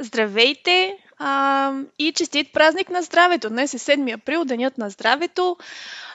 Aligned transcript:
Здравейте 0.00 0.96
а, 1.18 1.72
и 1.98 2.12
честит 2.12 2.52
празник 2.52 2.90
на 2.90 3.02
здравето! 3.02 3.48
Днес 3.48 3.74
е 3.74 3.78
7 3.78 4.14
април, 4.14 4.44
денят 4.44 4.78
на 4.78 4.90
здравето. 4.90 5.56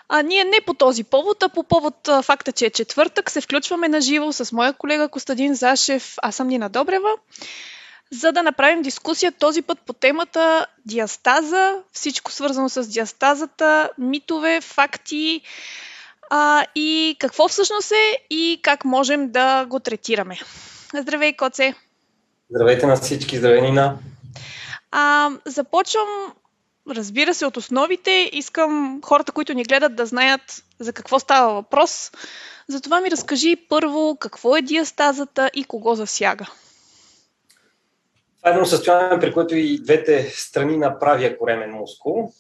А, 0.10 0.22
ние 0.22 0.44
не 0.44 0.58
по 0.66 0.74
този 0.74 1.04
повод, 1.04 1.44
а 1.44 1.50
по 1.50 1.64
повод 1.64 2.08
а, 2.08 2.22
факта, 2.22 2.52
че 2.52 2.66
е 2.66 2.70
четвъртък, 2.70 3.32
се 3.32 3.42
включваме 3.42 3.88
на 3.88 4.02
живо 4.02 4.32
с 4.32 4.52
моя 4.52 4.74
колега 4.74 5.10
Костадин 5.10 5.56
Зашев, 5.56 6.16
аз 6.22 6.36
съм 6.36 6.48
Нина 6.48 6.70
Добрева, 6.70 7.10
за 8.12 8.32
да 8.32 8.44
направим 8.44 8.82
дискусия 8.82 9.32
този 9.32 9.62
път 9.62 9.80
по 9.86 9.94
темата 9.94 10.66
диастаза, 10.86 11.76
всичко 11.92 12.32
свързано 12.32 12.70
с 12.70 12.88
диастазата, 12.88 13.90
митове, 13.98 14.62
факти 14.62 15.42
а, 16.30 16.66
и 16.76 17.16
какво 17.20 17.48
всъщност 17.48 17.92
е 17.92 18.18
и 18.30 18.60
как 18.64 18.86
можем 18.86 19.32
да 19.32 19.66
го 19.66 19.80
третираме. 19.80 20.40
Здравей, 20.94 21.34
Коце! 21.34 21.74
Здравейте 22.50 22.86
на 22.86 22.96
всички, 22.96 23.38
здравей 23.38 23.62
Нина. 23.62 23.98
А, 24.92 25.30
започвам, 25.46 26.08
разбира 26.90 27.34
се, 27.34 27.46
от 27.46 27.58
основите. 27.58 28.30
Искам 28.34 29.02
хората, 29.06 29.32
които 29.32 29.54
ни 29.54 29.64
гледат, 29.64 29.96
да 29.96 30.06
знаят 30.06 30.42
за 30.80 30.94
какво 30.94 31.20
става 31.20 31.54
въпрос. 31.54 32.12
Затова 32.68 33.02
ми 33.02 33.12
разкажи 33.12 33.56
първо 33.70 34.18
какво 34.20 34.58
е 34.58 34.62
диастазата 34.62 35.52
и 35.54 35.64
кого 35.64 35.96
засяга. 35.96 36.46
Това 38.38 38.50
е 38.50 38.54
едно 38.54 38.66
състояние, 38.66 39.20
при 39.20 39.34
което 39.34 39.56
и 39.56 39.82
двете 39.82 40.32
страни 40.36 40.78
на 40.78 41.00
правия 41.00 41.38
коремен 41.38 41.72
мускул, 41.72 42.34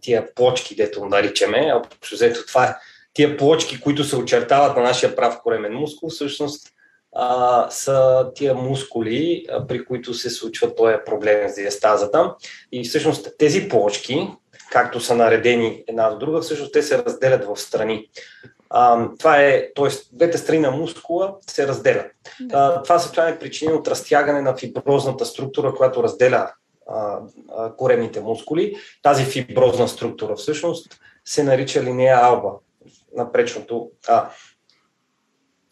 тия 0.00 0.34
плочки, 0.34 0.76
дето 0.76 1.04
наричаме, 1.04 1.74
общо 1.74 2.14
взето 2.14 2.46
това 2.46 2.64
е 2.64 2.76
тия 3.12 3.36
плочки, 3.36 3.80
които 3.80 4.04
се 4.04 4.16
очертават 4.16 4.76
на 4.76 4.82
нашия 4.82 5.16
прав 5.16 5.40
коремен 5.42 5.72
мускул, 5.72 6.10
всъщност 6.10 6.73
а, 7.14 7.70
са 7.70 8.30
тия 8.34 8.54
мускули, 8.54 9.46
а, 9.52 9.66
при 9.66 9.84
които 9.84 10.14
се 10.14 10.30
случва 10.30 10.74
този 10.74 10.96
проблем 11.06 11.48
с 11.48 11.54
диастазата. 11.54 12.34
И 12.72 12.84
всъщност 12.84 13.28
тези 13.38 13.68
плочки, 13.68 14.28
както 14.70 15.00
са 15.00 15.14
наредени 15.14 15.84
една 15.86 16.10
до 16.10 16.18
друга, 16.18 16.40
всъщност 16.40 16.72
те 16.72 16.82
се 16.82 17.04
разделят 17.04 17.44
в 17.44 17.56
страни. 17.56 18.08
А, 18.70 19.08
това 19.18 19.36
е, 19.36 19.72
т.е. 19.76 19.88
двете 20.12 20.38
страни 20.38 20.58
на 20.58 20.70
мускула 20.70 21.34
се 21.50 21.68
разделят. 21.68 22.06
Да. 22.40 22.82
това 22.82 22.98
състояние 22.98 23.34
е 23.34 23.38
причинено 23.38 23.78
от 23.78 23.88
разтягане 23.88 24.40
на 24.40 24.56
фиброзната 24.56 25.24
структура, 25.24 25.74
която 25.74 26.02
разделя 26.02 26.52
а, 26.88 27.18
а, 27.56 27.76
коремните 27.76 28.20
мускули. 28.20 28.76
Тази 29.02 29.24
фиброзна 29.24 29.88
структура 29.88 30.36
всъщност 30.36 31.00
се 31.24 31.42
нарича 31.42 31.82
линия 31.82 32.18
алба 32.22 32.50
на 33.16 33.32
пречното 33.32 33.90
А 34.08 34.28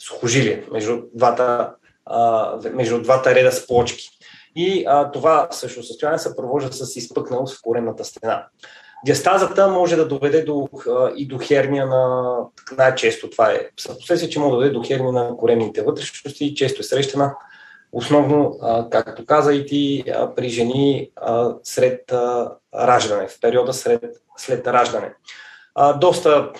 сухожилие 0.06 0.64
между 0.72 1.03
двата, 1.14 1.75
а, 2.06 2.58
между 2.72 3.03
двата 3.03 3.34
реда 3.34 3.53
с 3.53 3.67
плочки. 3.67 4.08
И 4.56 4.84
а, 4.89 5.11
това 5.11 5.48
също 5.50 5.83
състояние 5.83 6.19
се 6.19 6.36
провожда 6.36 6.72
с 6.72 6.97
изпъкналост 6.97 7.58
в 7.58 7.62
коремната 7.62 8.05
стена. 8.05 8.47
Диастазата 9.05 9.69
може 9.69 9.97
да 9.97 10.08
доведе 10.08 10.42
до, 10.42 10.69
а, 10.89 11.12
и 11.17 11.27
до 11.27 11.39
херния 11.39 11.86
на, 11.86 12.34
най-често 12.77 13.30
това 13.30 13.53
е 13.53 13.69
съпоследствие, 13.80 14.30
че 14.30 14.39
може 14.39 14.50
да 14.50 14.56
доведе 14.56 14.73
до 14.73 14.83
херния 14.83 15.12
на 15.12 15.36
коремните 15.36 15.83
вътрешности 15.83 16.55
често 16.55 16.80
е 16.80 16.84
срещана 16.84 17.34
основно, 17.92 18.58
а, 18.62 18.91
както 18.91 19.27
каза 19.27 19.55
и 19.55 19.67
ти, 19.67 20.05
а, 20.14 20.34
при 20.34 20.48
жени 20.48 21.11
а, 21.17 21.55
сред 21.62 22.12
а, 22.12 22.53
раждане, 22.75 23.28
в 23.28 23.41
периода 23.41 23.73
сред, 23.73 24.05
след 24.36 24.67
раждане. 24.67 25.14
А, 25.75 25.92
доста 25.92 26.53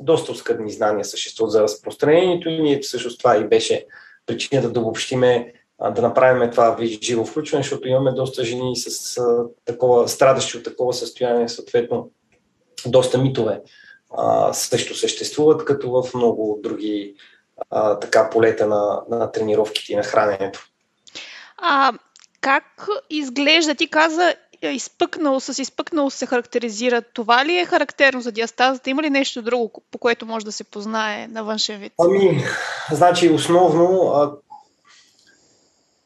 доста 0.00 0.32
оскъдни 0.32 0.70
знания 0.70 1.04
съществуват 1.04 1.52
за 1.52 1.62
разпространението 1.62 2.48
и 2.48 2.62
ние 2.62 2.80
всъщност 2.80 3.18
това 3.18 3.36
и 3.36 3.44
беше 3.44 3.86
причината 4.26 4.70
да 4.70 4.80
обобщиме, 4.80 5.52
да 5.94 6.02
направим 6.02 6.50
това 6.50 6.76
живо 7.02 7.24
включване, 7.24 7.62
защото 7.62 7.88
имаме 7.88 8.12
доста 8.12 8.44
жени 8.44 8.76
с 8.76 9.20
такова, 9.64 10.08
страдащи 10.08 10.56
от 10.56 10.64
такова 10.64 10.94
състояние, 10.94 11.48
съответно 11.48 12.10
доста 12.86 13.18
митове 13.18 13.60
а, 14.16 14.52
също 14.52 14.94
съществуват, 14.94 15.64
като 15.64 15.90
в 15.90 16.14
много 16.14 16.60
други 16.62 17.14
а, 17.70 17.98
така 17.98 18.30
полета 18.30 18.66
на, 18.66 19.02
на 19.10 19.32
тренировките 19.32 19.92
и 19.92 19.96
на 19.96 20.02
храненето. 20.02 20.66
А 21.58 21.92
как 22.40 22.86
изглежда? 23.10 23.74
Ти 23.74 23.90
каза 23.90 24.34
изпъкнал, 24.68 25.40
с 25.40 25.62
изпъкнал 25.62 26.10
се 26.10 26.26
характеризира. 26.26 27.02
Това 27.02 27.44
ли 27.44 27.56
е 27.56 27.64
характерно 27.64 28.20
за 28.20 28.32
диастазата? 28.32 28.90
Има 28.90 29.02
ли 29.02 29.10
нещо 29.10 29.42
друго, 29.42 29.82
по 29.90 29.98
което 29.98 30.26
може 30.26 30.44
да 30.44 30.52
се 30.52 30.64
познае 30.64 31.26
на 31.26 31.44
външен 31.44 31.80
вид? 31.80 31.92
Ами, 31.98 32.44
значи 32.92 33.30
основно, 33.30 34.12
а, 34.14 34.32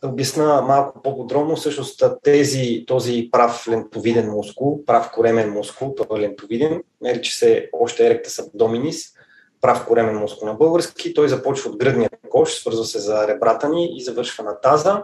да 0.03 0.09
обясна 0.09 0.63
малко 0.63 1.03
по-подробно, 1.03 1.57
всъщност 1.57 2.03
тези, 2.23 2.85
този 2.87 3.29
прав 3.33 3.69
лентовиден 3.69 4.31
мускул, 4.31 4.85
прав 4.85 5.11
коремен 5.15 5.53
мускул, 5.53 5.95
той 5.95 6.19
е 6.19 6.21
лентовиден, 6.21 6.83
нарича 7.01 7.37
се 7.37 7.69
още 7.73 8.07
еректас 8.07 8.39
абдоминис, 8.39 9.13
прав 9.61 9.87
коремен 9.87 10.17
мускул 10.17 10.49
на 10.49 10.55
български. 10.55 11.15
Той 11.15 11.29
започва 11.29 11.71
от 11.71 11.77
гръдния 11.77 12.11
кош, 12.31 12.55
свързва 12.55 12.85
се 12.85 12.99
за 12.99 13.29
ребрата 13.29 13.69
ни 13.69 13.97
и 13.97 14.03
завършва 14.03 14.45
на 14.45 14.61
таза. 14.61 15.03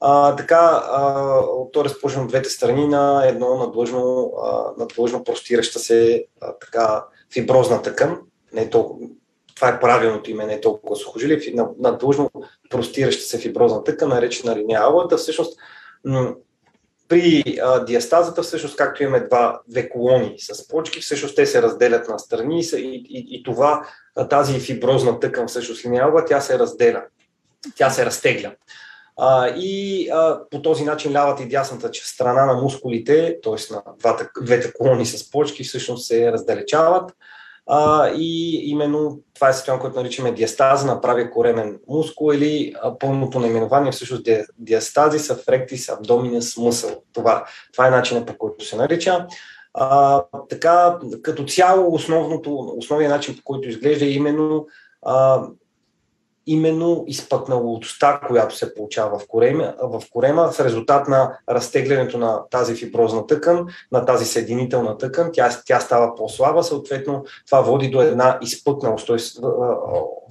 А, 0.00 0.36
така, 0.36 0.82
а, 0.84 1.40
то 1.72 1.80
е 1.80 2.26
двете 2.26 2.50
страни 2.50 2.88
на 2.88 3.26
едно 3.26 3.56
надлъжно, 3.56 4.32
а, 4.42 4.72
надлъжно 4.78 5.24
простираща 5.24 5.78
се 5.78 6.24
а, 6.40 6.52
така, 6.52 7.04
фиброзна 7.32 7.82
тъкан. 7.82 8.18
Не 8.52 8.62
е 8.62 8.70
толкова, 8.70 9.06
това 9.54 9.68
е 9.68 9.80
правилното 9.80 10.30
име, 10.30 10.46
не 10.46 10.54
е 10.54 10.60
толкова 10.60 10.96
сухожилие, 10.96 11.54
надлъжно 11.78 12.30
простираща 12.70 13.22
се 13.22 13.38
фиброзна 13.38 13.84
тъкан, 13.84 14.08
наречена 14.08 14.56
линия 14.56 14.80
алата. 14.80 15.16
Всъщност, 15.16 15.58
м- 16.04 16.34
при 17.08 17.58
а, 17.62 17.84
диастазата, 17.84 18.42
всъщност, 18.42 18.76
както 18.76 19.02
имаме 19.02 19.20
два, 19.26 19.60
две 19.68 19.88
колони 19.88 20.34
с 20.38 20.68
почки, 20.68 21.00
всъщност 21.00 21.36
те 21.36 21.46
се 21.46 21.62
разделят 21.62 22.08
на 22.08 22.18
страни 22.18 22.60
и, 22.60 23.06
и, 23.08 23.26
и 23.30 23.42
това, 23.42 23.86
тази 24.30 24.60
фиброзна 24.60 25.20
тъкан, 25.20 25.48
всъщност 25.48 25.84
линия 25.84 26.04
алба, 26.04 26.24
тя 26.24 26.40
се 26.40 26.58
разделя, 26.58 27.02
тя 27.76 27.90
се 27.90 28.06
разтегля. 28.06 28.52
А, 29.22 29.48
и 29.48 30.08
а, 30.10 30.40
по 30.50 30.62
този 30.62 30.84
начин 30.84 31.12
лявата 31.12 31.42
и 31.42 31.48
дясната 31.48 31.90
страна 31.92 32.46
на 32.46 32.54
мускулите, 32.54 33.38
т.е. 33.42 33.74
на 33.74 33.82
двата, 33.98 34.30
двете 34.42 34.72
колони 34.72 35.06
с 35.06 35.30
почки, 35.30 35.64
всъщност 35.64 36.06
се 36.06 36.32
раздалечават. 36.32 37.10
А, 37.66 38.08
и 38.08 38.54
именно 38.70 39.20
това 39.34 39.48
е 39.48 39.52
състояние, 39.52 39.80
което 39.80 39.96
наричаме 39.96 40.32
диастаза 40.32 40.86
на 40.86 41.00
правия 41.00 41.30
коремен 41.30 41.78
мускул 41.88 42.32
или 42.32 42.74
а, 42.82 42.98
пълното 42.98 43.40
наименование 43.40 43.92
всъщност 43.92 44.24
ди, 44.24 44.44
диастазис 44.58 45.30
афректис 45.30 45.88
абдоминес 45.88 46.56
мусъл. 46.56 47.02
Това, 47.12 47.44
това 47.72 47.86
е 47.86 47.90
начинът 47.90 48.26
по 48.26 48.38
който 48.38 48.64
се 48.64 48.76
нарича. 48.76 49.26
А, 49.74 50.22
така, 50.48 50.98
като 51.22 51.44
цяло, 51.44 51.94
основното, 51.94 52.74
основният 52.76 53.12
начин 53.12 53.36
по 53.36 53.42
който 53.44 53.68
изглежда 53.68 54.04
е 54.04 54.10
именно 54.10 54.66
а, 55.02 55.42
именно 56.46 57.04
изпъкналостта, 57.06 58.20
която 58.28 58.56
се 58.56 58.74
получава 58.74 59.18
в 59.18 59.28
корема, 59.28 59.74
в 59.82 60.02
корема 60.10 60.52
в 60.52 60.60
резултат 60.60 61.08
на 61.08 61.38
разтеглянето 61.48 62.18
на 62.18 62.48
тази 62.50 62.74
фиброзна 62.74 63.26
тъкан, 63.26 63.66
на 63.92 64.04
тази 64.04 64.24
съединителна 64.24 64.98
тъкан, 64.98 65.30
тя, 65.32 65.50
тя 65.66 65.80
става 65.80 66.14
по-слаба, 66.14 66.62
съответно 66.62 67.24
това 67.46 67.60
води 67.60 67.90
до 67.90 68.02
една 68.02 68.38
изпъкналост, 68.42 69.06
т.е. 69.06 69.16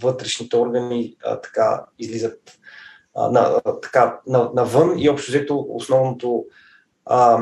вътрешните 0.03 0.57
органи 0.57 1.15
а, 1.25 1.41
така 1.41 1.83
излизат 1.99 2.39
а, 3.15 3.31
на, 3.31 3.61
така, 3.81 4.19
на, 4.27 4.49
навън 4.55 4.93
и 4.97 5.09
общо 5.09 5.31
взето 5.31 5.65
основното 5.69 6.45
а, 7.05 7.39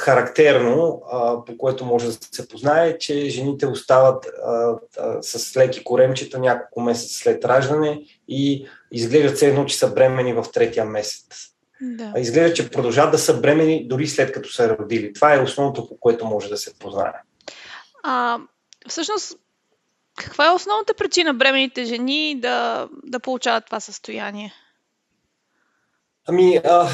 характерно, 0.00 1.02
а, 1.12 1.44
по 1.44 1.56
което 1.58 1.84
може 1.84 2.06
да 2.06 2.12
се 2.12 2.48
познае, 2.48 2.98
че 2.98 3.28
жените 3.28 3.66
остават 3.66 4.26
а, 4.26 4.74
а, 4.98 5.22
с 5.22 5.56
леки 5.56 5.84
коремчета 5.84 6.38
няколко 6.38 6.80
месеца 6.80 7.14
след 7.14 7.44
раждане 7.44 8.02
и 8.28 8.66
изглеждат 8.92 9.36
все 9.36 9.48
едно, 9.48 9.64
че 9.64 9.78
са 9.78 9.94
бремени 9.94 10.32
в 10.32 10.44
третия 10.52 10.84
месец. 10.84 11.52
Да. 11.80 12.12
Изглежда, 12.16 12.54
че 12.54 12.70
продължават 12.70 13.12
да 13.12 13.18
са 13.18 13.40
бремени 13.40 13.88
дори 13.88 14.06
след 14.06 14.32
като 14.32 14.52
са 14.52 14.76
родили. 14.78 15.12
Това 15.12 15.34
е 15.34 15.40
основното, 15.40 15.88
по 15.88 15.96
което 15.96 16.26
може 16.26 16.48
да 16.48 16.56
се 16.56 16.78
познае. 16.78 17.12
А, 18.02 18.38
всъщност, 18.88 19.38
каква 20.16 20.46
е 20.46 20.54
основната 20.54 20.94
причина 20.94 21.34
бременните 21.34 21.84
жени 21.84 22.40
да, 22.40 22.88
да 23.04 23.20
получават 23.20 23.66
това 23.66 23.80
състояние? 23.80 24.52
Ами, 26.28 26.56
а, 26.64 26.88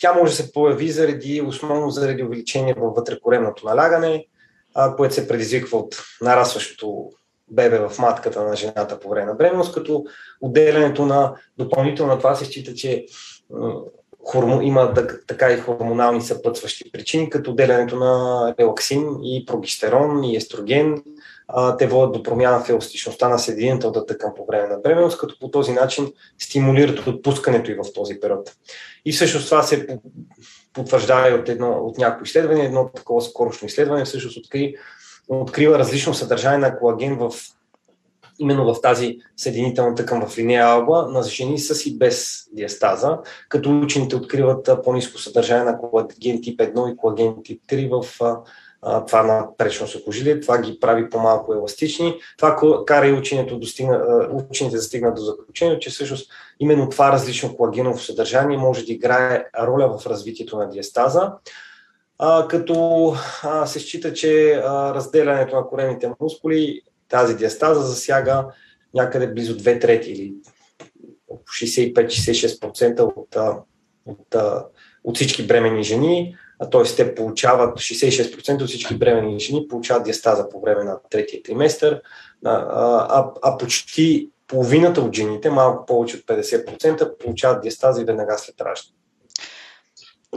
тя 0.00 0.14
може 0.14 0.30
да 0.30 0.36
се 0.36 0.52
появи 0.52 0.90
заради, 0.90 1.42
основно 1.46 1.90
заради 1.90 2.22
увеличение 2.22 2.74
във 2.74 2.94
вътрекоремното 2.94 3.66
налягане, 3.66 4.26
а, 4.74 4.96
което 4.96 5.14
се 5.14 5.28
предизвиква 5.28 5.78
от 5.78 5.96
нарастващото 6.20 7.10
бебе 7.48 7.78
в 7.78 7.98
матката 7.98 8.42
на 8.42 8.56
жената 8.56 9.00
по 9.00 9.08
време 9.08 9.26
на 9.26 9.34
бременност, 9.34 9.74
като 9.74 10.04
отделянето 10.40 11.06
на 11.06 11.34
допълнително 11.58 12.18
това 12.18 12.34
се 12.34 12.44
счита, 12.44 12.74
че 12.74 13.06
хормо, 14.24 14.62
има 14.62 14.94
така 15.26 15.52
и 15.52 15.56
хормонални 15.56 16.22
съпътстващи 16.22 16.92
причини, 16.92 17.30
като 17.30 17.50
отделянето 17.50 17.96
на 17.96 18.54
релаксин 18.60 19.06
и 19.22 19.44
прогестерон 19.46 20.24
и 20.24 20.36
естроген, 20.36 21.02
те 21.78 21.86
водят 21.86 22.12
до 22.12 22.22
промяна 22.22 22.60
в 22.60 22.68
еластичността 22.68 23.28
на 23.28 23.38
съединителната 23.38 24.06
тъкан 24.06 24.32
по 24.36 24.46
време 24.46 24.68
на 24.68 24.78
бременност, 24.78 25.18
като 25.18 25.38
по 25.38 25.50
този 25.50 25.72
начин 25.72 26.12
стимулират 26.38 27.06
отпускането 27.06 27.70
и 27.70 27.74
в 27.74 27.92
този 27.94 28.20
период. 28.20 28.52
И 29.04 29.12
всъщност 29.12 29.48
това 29.48 29.62
се 29.62 29.98
потвърждава 30.72 31.30
и 31.30 31.34
от, 31.34 31.48
едно, 31.48 31.70
от 31.70 31.98
някои 31.98 32.24
изследвания. 32.24 32.64
Едно 32.64 32.90
такова 32.94 33.22
скорошно 33.22 33.66
изследване 33.66 34.04
всъщност 34.04 34.36
откри, 34.36 34.74
открива 35.28 35.78
различно 35.78 36.14
съдържание 36.14 36.58
на 36.58 36.78
колаген 36.78 37.18
в 37.18 37.30
именно 38.38 38.74
в 38.74 38.80
тази 38.80 39.18
съединителна 39.36 39.94
тъкан 39.94 40.28
в 40.28 40.38
линия 40.38 40.66
алба 40.66 41.06
на 41.10 41.22
жени 41.22 41.58
с 41.58 41.86
и 41.86 41.98
без 41.98 42.44
диастаза, 42.52 43.18
като 43.48 43.80
учените 43.80 44.16
откриват 44.16 44.70
по-низко 44.84 45.18
съдържание 45.18 45.64
на 45.64 45.78
колаген 45.78 46.42
тип 46.42 46.60
1 46.60 46.92
и 46.92 46.96
колаген 46.96 47.34
тип 47.44 47.62
3 47.68 48.02
в 48.02 48.20
това 49.06 49.22
на 49.22 49.56
пречно 49.56 49.86
сухожилие, 49.86 50.40
това 50.40 50.58
ги 50.58 50.78
прави 50.80 51.10
по-малко 51.10 51.54
еластични. 51.54 52.18
Това 52.38 52.84
кара 52.86 53.06
и 53.06 53.12
ученето 53.12 53.58
достигна, 53.58 54.28
учените 54.50 54.76
да 54.76 54.82
стигнат 54.82 55.14
до 55.14 55.22
заключение, 55.22 55.78
че 55.78 55.90
всъщност 55.90 56.30
именно 56.60 56.88
това 56.88 57.12
различно 57.12 57.56
колагеново 57.56 57.98
съдържание 57.98 58.58
може 58.58 58.84
да 58.84 58.92
играе 58.92 59.44
роля 59.60 59.98
в 59.98 60.06
развитието 60.06 60.58
на 60.58 60.68
диастаза. 60.68 61.32
А, 62.18 62.48
като 62.48 63.14
а, 63.42 63.66
се 63.66 63.80
счита, 63.80 64.12
че 64.12 64.52
а, 64.52 64.94
разделянето 64.94 65.56
на 65.56 65.66
коремните 65.66 66.10
мускули, 66.20 66.80
тази 67.08 67.36
диастаза 67.36 67.80
засяга 67.80 68.46
някъде 68.94 69.26
близо 69.26 69.56
2 69.56 69.80
трети 69.80 70.10
или 70.10 70.34
65-66% 71.30 73.00
от, 73.00 73.36
от, 74.06 74.34
от 75.04 75.16
всички 75.16 75.46
бремени 75.46 75.82
жени 75.82 76.36
т.е. 76.70 76.82
те 76.96 77.14
получават 77.14 77.78
66% 77.78 78.62
от 78.62 78.68
всички 78.68 78.98
бремени 78.98 79.40
жени 79.40 79.68
получават 79.68 80.04
диастаза 80.04 80.48
по 80.48 80.60
време 80.60 80.84
на 80.84 80.98
третия 81.10 81.42
триместър, 81.42 82.02
а, 82.44 82.50
а, 82.52 83.30
а 83.42 83.58
почти 83.58 84.30
половината 84.46 85.00
от 85.00 85.14
жените, 85.14 85.50
малко 85.50 85.86
повече 85.86 86.16
от 86.16 86.22
50%, 86.22 87.18
получават 87.18 87.62
диастаза 87.62 88.02
и 88.02 88.04
веднага 88.04 88.38
след 88.38 88.60
раждане. 88.60 88.96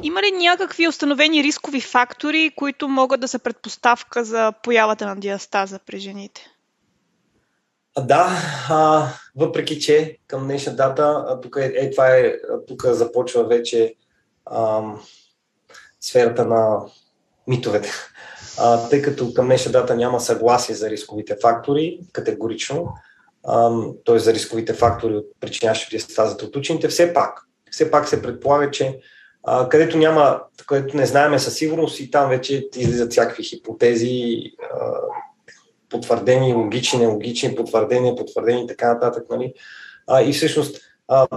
Има 0.04 0.22
ли 0.22 0.31
някакви 0.31 0.88
установени 0.88 1.44
рискови 1.44 1.81
фактори, 1.81 2.52
които 2.56 2.88
могат 2.88 3.22
да 3.22 3.28
са 3.28 3.40
предпоставка 3.40 4.24
за 4.24 4.54
появата 4.64 5.06
на 5.06 5.16
диастаза 5.16 5.80
при 5.86 6.00
жените? 6.00 6.48
Да, 8.00 8.30
а, 8.69 9.08
въпреки 9.36 9.80
че 9.80 10.18
към 10.28 10.44
днешна 10.44 10.75
дата, 10.75 11.40
тук, 11.42 11.58
е, 11.60 11.74
е, 11.75 11.92
това 11.92 12.08
е, 12.08 12.34
тук 12.68 12.86
започва 12.86 13.44
вече 13.44 13.96
ам, 14.52 15.02
сферата 16.07 16.45
на 16.45 16.80
митовете. 17.48 17.92
А, 18.59 18.89
тъй 18.89 19.01
като 19.01 19.33
към 19.33 19.45
днешна 19.45 19.71
дата 19.71 19.95
няма 19.95 20.19
съгласие 20.19 20.75
за 20.75 20.89
рисковите 20.89 21.38
фактори, 21.42 22.00
категорично, 22.13 22.94
т.е. 24.06 24.19
за 24.19 24.33
рисковите 24.33 24.74
фактори, 24.74 25.15
от 25.15 25.25
причиняващи 25.39 25.89
диастазата 25.89 26.45
от 26.45 26.56
учените, 26.56 26.88
все 26.88 27.13
пак, 27.13 27.42
все 27.71 27.92
пак 27.92 28.07
се 28.07 28.21
предполага, 28.21 28.71
че 28.71 29.00
а, 29.44 29.69
където 29.69 29.98
няма, 29.98 30.42
където 30.68 30.98
не 30.98 31.06
знаеме 31.06 31.39
със 31.39 31.56
сигурност 31.56 32.00
и 32.00 32.12
там 32.12 32.30
вече 32.30 32.69
излизат 32.75 33.12
всякакви 33.12 33.44
хипотези, 33.44 34.42
а, 34.74 34.92
потвърдени, 35.89 36.54
логични, 36.54 37.00
нелогични, 37.00 37.56
потвърдени, 37.56 38.15
потвърдени 38.15 38.63
и 38.63 38.68
така 38.68 38.94
нататък. 38.94 39.24
Нали? 39.30 39.54
А, 40.07 40.21
и 40.21 40.33
всъщност 40.33 40.81
а, 41.07 41.27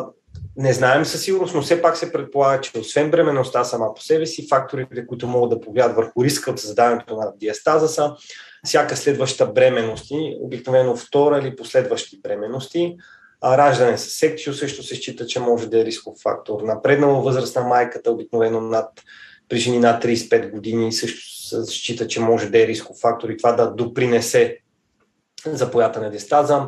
не 0.57 0.73
знаем 0.73 1.05
със 1.05 1.23
сигурност, 1.23 1.55
но 1.55 1.63
все 1.63 1.83
пак 1.83 1.97
се 1.97 2.13
предполага, 2.13 2.61
че 2.61 2.79
освен 2.79 3.11
бременността 3.11 3.65
сама 3.65 3.95
по 3.95 4.03
себе 4.03 4.27
си, 4.27 4.47
факторите, 4.49 5.07
които 5.07 5.27
могат 5.27 5.51
да 5.51 5.61
повлият 5.61 5.97
върху 5.97 6.25
риска 6.25 6.51
от 6.51 6.61
създаването 6.61 7.17
на 7.17 7.33
диастаза 7.37 7.89
са 7.89 8.15
всяка 8.65 8.97
следваща 8.97 9.47
бременности, 9.47 10.37
обикновено 10.41 10.97
втора 10.97 11.39
или 11.39 11.57
последващи 11.57 12.21
бременности, 12.23 12.97
а 13.41 13.59
раждане 13.59 13.99
с 13.99 14.11
секцио 14.11 14.55
също 14.55 14.83
се 14.83 14.95
счита, 14.95 15.27
че 15.27 15.41
може 15.41 15.69
да 15.69 15.81
е 15.81 15.85
рисков 15.85 16.19
фактор. 16.23 16.63
Напреднала 16.63 17.23
възраст 17.23 17.57
на 17.57 17.63
майката, 17.63 18.11
обикновено 18.11 18.61
над, 18.61 18.89
при 19.49 19.59
жени 19.59 19.79
над 19.79 20.05
35 20.05 20.51
години, 20.51 20.93
също 20.93 21.49
се 21.49 21.65
счита, 21.65 22.07
че 22.07 22.21
може 22.21 22.51
да 22.51 22.63
е 22.63 22.67
рисков 22.67 22.97
фактор 23.01 23.29
и 23.29 23.37
това 23.37 23.53
да 23.53 23.71
допринесе 23.71 24.59
за 25.47 25.71
поята 25.71 26.01
на 26.01 26.11
диастаза 26.11 26.67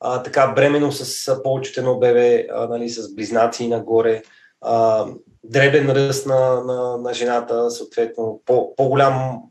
а, 0.00 0.22
така 0.22 0.52
бремено 0.56 0.92
с 0.92 1.42
повече 1.42 1.70
от 1.70 1.76
едно 1.76 1.98
бебе, 1.98 2.46
а, 2.54 2.66
нали, 2.66 2.88
с 2.88 3.14
близнаци 3.14 3.68
нагоре, 3.68 4.22
а, 4.60 5.06
дребен 5.44 5.90
ръст 5.90 6.26
на, 6.26 6.64
на, 6.64 6.96
на 6.96 7.14
жената, 7.14 7.70
съответно 7.70 8.40
по, 8.46 8.76
по-голям 8.76 9.42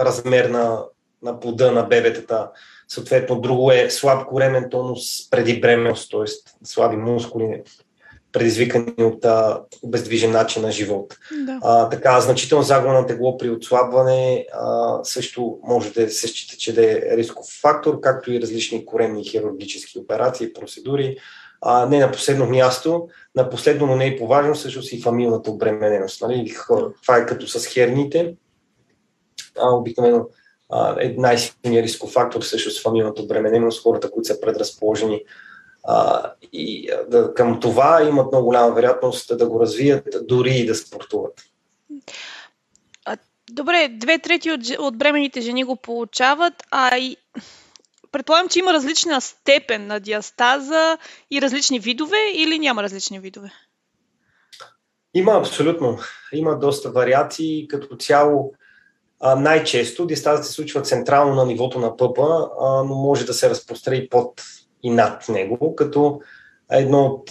размер 0.00 0.50
на, 0.50 0.84
на 1.22 1.40
плода 1.40 1.72
на 1.72 1.82
бебетата, 1.82 2.50
съответно 2.88 3.40
друго 3.40 3.72
е 3.72 3.90
слаб 3.90 4.26
коремен 4.26 4.70
тонус 4.70 5.30
преди 5.30 5.60
бременност, 5.60 6.10
т.е. 6.10 6.24
слаби 6.64 6.96
мускули, 6.96 7.62
предизвикани 8.32 9.04
от 9.04 9.24
а, 9.24 9.60
бездвижен 9.84 10.30
начин 10.30 10.62
на 10.62 10.72
живот. 10.72 11.16
Да. 11.46 11.58
А, 11.62 11.88
така, 11.88 12.20
значително 12.20 12.64
загуба 12.64 12.92
на 12.92 13.06
тегло 13.06 13.38
при 13.38 13.50
отслабване 13.50 14.46
а, 14.52 14.98
също 15.04 15.58
може 15.64 15.92
да 15.92 16.10
се 16.10 16.28
счита, 16.28 16.56
че 16.56 16.74
да 16.74 16.92
е 16.92 17.16
рисков 17.16 17.46
фактор, 17.60 18.00
както 18.00 18.32
и 18.32 18.40
различни 18.40 18.86
коремни 18.86 19.24
хирургически 19.24 19.98
операции, 19.98 20.52
процедури. 20.52 21.16
А, 21.60 21.86
не 21.86 21.98
на 21.98 22.10
последно 22.10 22.46
място, 22.46 23.08
на 23.34 23.50
последно, 23.50 23.86
но 23.86 23.96
не 23.96 24.04
и 24.04 24.18
по 24.18 24.26
важно, 24.26 24.54
също 24.54 24.96
и 24.96 25.02
фамилната 25.02 25.50
обремененост. 25.50 26.22
Нали? 26.22 26.54
Това 27.02 27.16
е 27.16 27.26
като 27.26 27.46
с 27.46 27.66
херните. 27.66 28.34
А, 29.58 29.70
обикновено 29.70 30.28
е 31.00 31.14
най-силният 31.18 31.84
рисков 31.84 32.10
фактор 32.10 32.42
също 32.42 32.70
с 32.70 32.82
фамилната 32.82 33.22
обремененост, 33.22 33.82
хората, 33.82 34.10
които 34.10 34.26
са 34.26 34.40
предразположени 34.40 35.22
а, 35.90 36.22
и 36.52 36.90
да, 37.08 37.34
към 37.34 37.60
това 37.60 38.02
имат 38.08 38.32
много 38.32 38.44
голяма 38.44 38.74
вероятност 38.74 39.38
да 39.38 39.48
го 39.48 39.60
развият, 39.60 40.08
дори 40.22 40.50
и 40.50 40.66
да 40.66 40.74
спортуват. 40.74 41.42
Добре, 43.50 43.88
две 43.88 44.18
трети 44.18 44.50
от, 44.50 44.60
от 44.78 44.98
бременните 44.98 45.40
жени 45.40 45.64
го 45.64 45.76
получават, 45.76 46.54
а 46.70 46.98
и 46.98 47.16
предполагам, 48.12 48.48
че 48.48 48.58
има 48.58 48.72
различна 48.72 49.20
степен 49.20 49.86
на 49.86 50.00
диастаза 50.00 50.98
и 51.30 51.42
различни 51.42 51.80
видове 51.80 52.16
или 52.34 52.58
няма 52.58 52.82
различни 52.82 53.20
видове? 53.20 53.52
Има 55.14 55.32
абсолютно. 55.32 55.98
Има 56.32 56.58
доста 56.58 56.90
вариации. 56.90 57.68
Като 57.68 57.96
цяло, 57.96 58.54
а, 59.20 59.34
най-често 59.34 60.06
диастаза 60.06 60.42
се 60.42 60.52
случва 60.52 60.82
централно 60.82 61.34
на 61.34 61.46
нивото 61.46 61.80
на 61.80 61.96
пъпа, 61.96 62.48
а, 62.60 62.82
но 62.84 62.94
може 62.94 63.26
да 63.26 63.34
се 63.34 63.50
разпространи 63.50 64.08
под 64.08 64.42
и 64.82 64.90
над 64.90 65.28
него, 65.28 65.76
като 65.76 66.20
едно 66.70 67.04
от 67.04 67.30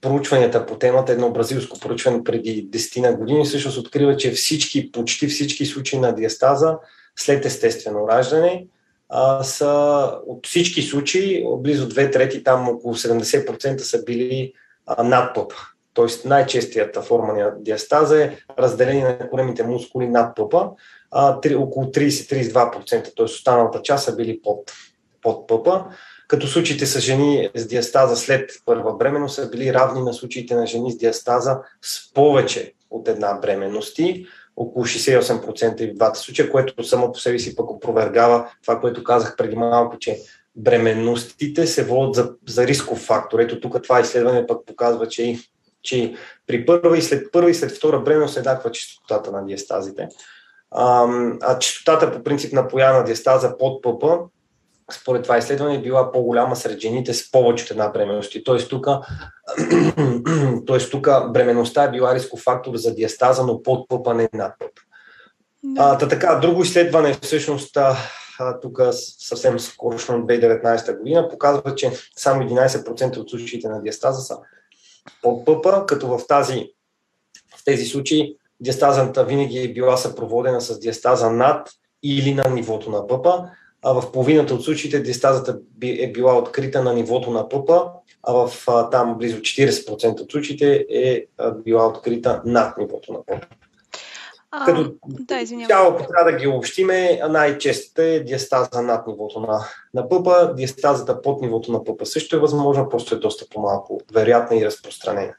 проучванията 0.00 0.66
по 0.66 0.78
темата, 0.78 1.12
едно 1.12 1.30
бразилско 1.30 1.80
проучване 1.80 2.24
преди 2.24 2.70
10 2.70 3.00
на 3.00 3.12
години, 3.16 3.44
всъщност 3.44 3.78
открива, 3.78 4.16
че 4.16 4.30
всички, 4.30 4.92
почти 4.92 5.26
всички 5.26 5.66
случаи 5.66 5.98
на 5.98 6.14
диастаза 6.14 6.78
след 7.16 7.44
естествено 7.44 8.08
раждане 8.08 8.66
а, 9.08 9.42
са 9.42 10.10
от 10.26 10.46
всички 10.46 10.82
случаи, 10.82 11.46
близо 11.58 11.88
2 11.88 12.12
трети, 12.12 12.44
там 12.44 12.68
около 12.68 12.94
70% 12.94 13.78
са 13.78 14.04
били 14.04 14.52
а, 14.86 15.02
над 15.02 15.34
пъпа. 15.34 15.54
Тоест 15.94 16.24
най-честията 16.24 17.02
форма 17.02 17.32
на 17.32 17.54
диастаза 17.58 18.22
е 18.22 18.36
разделение 18.58 19.04
на 19.04 19.28
големите 19.30 19.62
мускули 19.62 20.08
над 20.08 20.36
пъпа, 20.36 20.70
а, 21.10 21.40
3, 21.40 21.58
около 21.58 21.86
30-32%, 21.86 22.88
т.е. 22.88 23.22
останалата 23.22 23.82
част 23.82 24.04
са 24.04 24.16
били 24.16 24.40
под, 24.42 24.72
под 25.22 25.46
пъпа 25.46 25.84
като 26.28 26.46
случаите 26.46 26.86
с 26.86 27.00
жени 27.00 27.50
с 27.54 27.66
диастаза 27.66 28.16
след 28.16 28.50
първа 28.64 28.96
бременност 28.96 29.34
са 29.34 29.50
били 29.50 29.74
равни 29.74 30.02
на 30.02 30.14
случаите 30.14 30.54
на 30.54 30.66
жени 30.66 30.92
с 30.92 30.96
диастаза 30.96 31.58
с 31.82 32.12
повече 32.14 32.72
от 32.90 33.08
една 33.08 33.34
бременности, 33.34 34.26
около 34.56 34.84
68% 34.84 35.80
и 35.80 35.90
в 35.90 35.94
двата 35.94 36.18
случая, 36.18 36.50
което 36.50 36.84
само 36.84 37.12
по 37.12 37.18
себе 37.18 37.38
си 37.38 37.56
пък 37.56 37.70
опровергава 37.70 38.50
това, 38.62 38.80
което 38.80 39.04
казах 39.04 39.36
преди 39.36 39.56
малко, 39.56 39.98
че 39.98 40.18
бременностите 40.56 41.66
се 41.66 41.84
водят 41.84 42.14
за, 42.14 42.34
за 42.48 42.66
рисков 42.66 42.98
фактор. 42.98 43.38
Ето 43.38 43.60
тук 43.60 43.82
това 43.82 44.00
изследване 44.00 44.46
пък 44.46 44.66
показва, 44.66 45.08
че, 45.08 45.38
че 45.82 46.14
при 46.46 46.66
първа 46.66 46.98
и 46.98 47.02
след 47.02 47.32
първа 47.32 47.50
и 47.50 47.54
след 47.54 47.70
втора 47.70 48.00
бременност 48.00 48.36
е 48.36 48.40
еднаква 48.40 48.70
частотата 48.70 49.30
на 49.30 49.46
диастазите. 49.46 50.08
А, 50.70 51.08
а 51.42 51.58
частотата 51.58 52.12
по 52.12 52.22
принцип 52.22 52.52
на 52.52 52.68
поява 52.68 52.98
на 52.98 53.04
диастаза 53.04 53.58
под 53.58 53.82
ПП 53.82 54.04
според 54.94 55.22
това 55.22 55.38
изследване 55.38 55.82
била 55.82 56.12
по-голяма 56.12 56.56
сред 56.56 56.80
жените 56.80 57.14
с 57.14 57.30
повече 57.30 57.64
от 57.64 57.70
една 57.70 57.88
бременност. 57.88 58.36
Тоест 58.44 58.70
тук, 58.70 58.86
тук 60.90 61.08
бременността 61.32 61.84
е 61.84 61.90
била 61.90 62.14
рисков 62.14 62.40
фактор 62.40 62.76
за 62.76 62.94
диастаза, 62.94 63.46
но 63.46 63.62
под 63.62 63.88
пъпа, 63.88 64.14
не 64.14 64.28
над 64.32 64.52
пъп. 64.58 64.70
А, 65.78 65.98
та 65.98 66.08
така, 66.08 66.34
друго 66.34 66.62
изследване 66.62 67.18
всъщност 67.22 67.76
тук 68.62 68.80
съвсем 69.18 69.58
скорошно 69.58 70.18
2019 70.18 70.98
година 70.98 71.28
показва, 71.28 71.74
че 71.74 71.92
само 72.16 72.42
11% 72.42 73.16
от 73.16 73.30
случаите 73.30 73.68
на 73.68 73.82
диастаза 73.82 74.20
са 74.20 74.38
под 75.22 75.44
пъпа, 75.44 75.86
като 75.86 76.06
в, 76.06 76.26
тази, 76.28 76.68
в 77.56 77.64
тези 77.64 77.84
случаи 77.84 78.36
диастазата 78.60 79.24
винаги 79.24 79.58
е 79.58 79.72
била 79.72 79.96
съпроводена 79.96 80.60
с 80.60 80.78
диастаза 80.78 81.30
над 81.30 81.68
или 82.02 82.34
на 82.34 82.48
нивото 82.48 82.90
на 82.90 83.06
пъпа, 83.06 83.50
а 83.82 83.92
в 83.92 84.12
половината 84.12 84.54
от 84.54 84.64
случаите 84.64 85.00
диастазата 85.00 85.58
е 85.82 86.12
била 86.12 86.38
открита 86.38 86.82
на 86.82 86.94
нивото 86.94 87.30
на 87.30 87.48
пъпа, 87.48 87.84
а 88.22 88.32
в 88.32 88.68
а, 88.68 88.90
там 88.90 89.18
близо 89.18 89.36
40% 89.38 90.20
от 90.20 90.32
случаите 90.32 90.86
е 90.90 91.24
а, 91.38 91.50
била 91.50 91.86
открита 91.86 92.42
над 92.44 92.78
нивото 92.78 93.12
на 93.12 93.24
пъпа. 93.26 93.46
А, 94.50 94.64
Като 94.64 94.94
да, 95.06 95.46
цяло, 95.46 95.90
ако 95.90 96.06
трябва 96.08 96.32
да 96.32 96.38
ги 96.38 96.46
обобщиме, 96.46 97.20
най-честата 97.28 98.02
е 98.04 98.20
диастаза 98.20 98.82
над 98.82 99.06
нивото 99.06 99.40
на, 99.40 99.60
на 99.94 100.08
пъпа. 100.08 100.54
Диастазата 100.54 101.22
под 101.22 101.42
нивото 101.42 101.72
на 101.72 101.84
пъпа 101.84 102.06
също 102.06 102.36
е 102.36 102.40
възможна, 102.40 102.88
просто 102.88 103.14
е 103.14 103.18
доста 103.18 103.44
по-малко 103.48 104.00
вероятна 104.14 104.56
и 104.56 104.66
разпространена. 104.66 105.34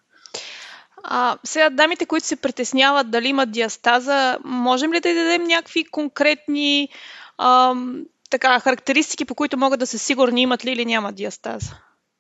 А, 1.04 1.38
сега, 1.44 1.70
дамите, 1.70 2.06
които 2.06 2.28
се 2.28 2.36
притесняват 2.36 3.12
дали 3.12 3.28
имат 3.28 3.52
диастаза, 3.52 4.38
можем 4.44 4.94
ли 4.94 5.00
да 5.00 5.14
дадем 5.14 5.44
някакви 5.44 5.86
конкретни 5.86 6.90
ам, 7.38 8.06
така, 8.34 8.60
характеристики, 8.60 9.26
по 9.26 9.36
които 9.36 9.58
могат 9.58 9.80
да 9.80 9.88
са 9.88 10.00
сигурни 10.00 10.42
имат 10.42 10.66
ли 10.66 10.72
или 10.72 10.86
нямат 10.86 11.16
диастаза? 11.16 11.72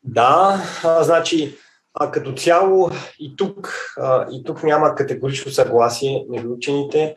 Да, 0.03 0.61
а, 0.83 1.03
значи 1.03 1.57
а, 1.93 2.11
като 2.11 2.33
цяло 2.33 2.91
и 3.19 3.35
тук, 3.35 3.93
а, 3.97 4.27
и 4.31 4.43
тук 4.43 4.63
няма 4.63 4.95
категорично 4.95 5.51
съгласие 5.51 6.25
между 6.29 6.53
учените, 6.53 7.15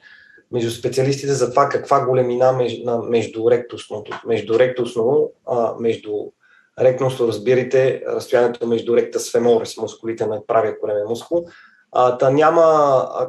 между 0.52 0.70
специалистите 0.70 1.32
за 1.32 1.50
това 1.50 1.68
каква 1.68 2.04
големина 2.04 2.52
между, 2.52 2.84
на 2.84 2.98
междуректусното. 2.98 4.20
Междуректусно, 4.26 5.30
а, 5.46 5.74
между 5.80 6.12
ректусно, 6.80 7.28
разбирайте, 7.28 8.02
разстоянието 8.06 8.66
между 8.66 8.96
ректас 8.96 9.32
феморис, 9.32 9.76
мускулите 9.76 10.26
на 10.26 10.46
правия 10.46 10.80
коремен 10.80 11.08
мускул. 11.08 11.46
А, 11.92 12.18
та 12.18 12.30
няма, 12.30 12.62
а, 12.62 13.28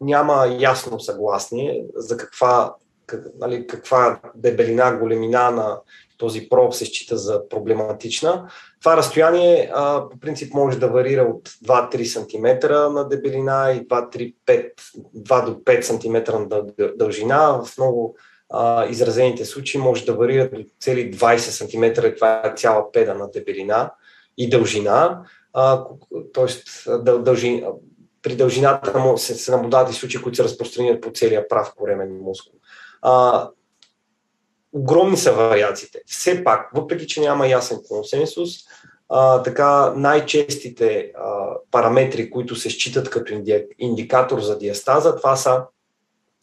няма 0.00 0.56
ясно 0.58 1.00
съгласие 1.00 1.84
за 1.96 2.16
каква, 2.16 2.74
как, 3.06 3.26
нали, 3.38 3.66
каква 3.66 4.20
дебелина, 4.34 4.96
големина 4.96 5.50
на 5.50 5.80
този 6.18 6.48
проб 6.48 6.74
се 6.74 6.84
счита 6.84 7.16
за 7.16 7.48
проблематична. 7.48 8.48
Това 8.80 8.96
разстояние 8.96 9.70
а, 9.74 10.08
по 10.08 10.18
принцип 10.20 10.54
може 10.54 10.78
да 10.78 10.88
варира 10.88 11.22
от 11.22 11.48
2-3 11.48 12.04
см 12.04 12.72
на 12.94 13.08
дебелина 13.08 13.72
и 13.72 13.88
2, 13.88 14.16
3, 14.16 14.34
5, 14.46 14.72
2 15.16 15.44
до 15.44 15.54
5 15.54 15.80
см 15.80 16.32
на 16.38 16.62
дължина. 16.96 17.62
В 17.64 17.78
много 17.78 18.16
а, 18.50 18.86
изразените 18.86 19.44
случаи 19.44 19.80
може 19.80 20.04
да 20.04 20.14
варира 20.14 20.50
до 20.50 20.64
цели 20.80 21.14
20 21.14 21.36
см, 21.36 22.14
това 22.14 22.42
е 22.44 22.52
цяла 22.56 22.92
педа 22.92 23.14
на 23.14 23.30
дебелина 23.30 23.90
и 24.38 24.50
дължина. 24.50 25.20
дъл, 26.86 27.18
дължи, 27.22 27.64
при 28.22 28.36
дължината 28.36 28.98
му 28.98 29.18
се, 29.18 29.34
се 29.34 29.50
наблюдават 29.50 29.90
и 29.90 29.94
случаи, 29.94 30.22
които 30.22 30.36
се 30.36 30.44
разпространят 30.44 31.00
по 31.00 31.10
целия 31.10 31.48
прав 31.48 31.72
коремен 31.76 32.20
мускул. 32.22 32.54
А, 33.02 33.48
огромни 34.72 35.16
са 35.16 35.32
вариациите. 35.32 36.00
Все 36.06 36.44
пак, 36.44 36.70
въпреки 36.74 37.06
че 37.06 37.20
няма 37.20 37.46
ясен 37.46 37.78
консенсус, 37.88 38.50
а, 39.08 39.42
така 39.42 39.92
най-честите 39.96 41.12
а, 41.18 41.56
параметри, 41.70 42.30
които 42.30 42.56
се 42.56 42.70
считат 42.70 43.10
като 43.10 43.34
индикатор 43.78 44.40
за 44.40 44.58
диастаза, 44.58 45.16
това 45.16 45.36
са 45.36 45.64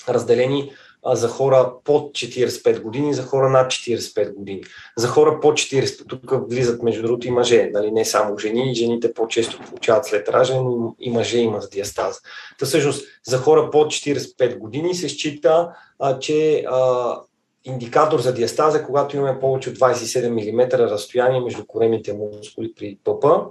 разделени 0.09 0.71
за 1.05 1.27
хора 1.27 1.73
под 1.83 2.11
45 2.11 2.81
години, 2.81 3.13
за 3.13 3.23
хора 3.23 3.49
над 3.49 3.71
45 3.71 4.33
години. 4.33 4.63
За 4.97 5.07
хора 5.07 5.39
под 5.39 5.53
40, 5.53 6.07
тук 6.07 6.49
влизат 6.49 6.83
между 6.83 7.01
другото 7.01 7.27
и 7.27 7.31
мъже, 7.31 7.69
нали, 7.73 7.91
не 7.91 8.05
само 8.05 8.37
жени, 8.37 8.75
жените 8.75 9.13
по-често 9.13 9.59
получават 9.69 10.05
след 10.05 10.29
раждане, 10.29 10.69
и 10.99 11.11
мъже 11.11 11.37
има 11.37 11.61
с 11.61 11.69
диастаза. 11.69 12.19
Та 12.59 12.65
всъщност 12.65 13.05
за 13.27 13.37
хора 13.37 13.69
под 13.71 13.87
45 13.87 14.57
години 14.57 14.95
се 14.95 15.09
счита, 15.09 15.69
а, 15.99 16.19
че 16.19 16.65
а, 16.67 17.15
индикатор 17.63 18.19
за 18.19 18.33
диастаза, 18.33 18.83
когато 18.83 19.17
имаме 19.17 19.39
повече 19.39 19.69
от 19.69 19.77
27 19.77 20.29
мм 20.29 20.79
разстояние 20.79 21.41
между 21.41 21.65
коремите 21.65 22.13
мускули 22.13 22.73
при 22.75 22.97
пъпа, 23.03 23.41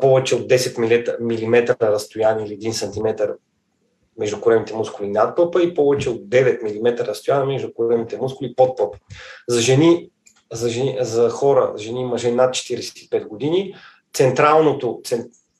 повече 0.00 0.34
от 0.34 0.42
10 0.48 1.18
мм 1.20 1.76
разстояние 1.82 2.46
или 2.46 2.58
1 2.58 2.70
см 2.70 3.32
между 4.18 4.40
коремите 4.40 4.74
мускули 4.74 5.08
над 5.08 5.36
пъпа 5.36 5.62
и 5.62 5.74
повече 5.74 6.10
от 6.10 6.16
9 6.16 6.62
мм 6.62 7.06
разстояние 7.06 7.46
между 7.46 7.72
коремите 7.72 8.18
мускули 8.18 8.54
под 8.54 8.76
пъпа. 8.76 8.98
За 9.48 9.60
жени, 9.60 10.10
за, 10.52 10.68
жени, 10.68 10.98
за 11.00 11.30
хора, 11.30 11.72
жени 11.76 12.00
и 12.00 12.04
мъже 12.04 12.32
над 12.32 12.54
45 12.54 13.26
години, 13.26 13.74
централното, 14.14 15.02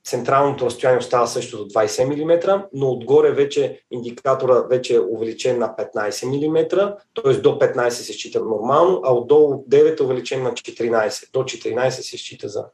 централното 0.05 0.67
разстояние 0.67 0.99
остава 0.99 1.27
също 1.27 1.65
до 1.65 1.65
20 1.65 2.05
мм, 2.05 2.65
но 2.73 2.91
отгоре 2.91 3.33
вече 3.33 3.81
индикатора 3.91 4.63
вече 4.71 4.95
е 4.95 5.01
увеличен 5.01 5.59
на 5.59 5.75
15 5.95 6.49
мм, 6.49 6.69
т.е. 7.15 7.33
до 7.33 7.51
15 7.51 7.89
се 7.89 8.13
счита 8.13 8.41
нормално, 8.41 9.01
а 9.05 9.13
отдолу 9.13 9.65
9 9.69 10.01
е 10.01 10.03
увеличен 10.03 10.43
на 10.43 10.53
14. 10.53 11.33
До 11.33 11.43
14 11.43 11.89
се 11.89 12.19
счита 12.19 12.49
за, 12.49 12.65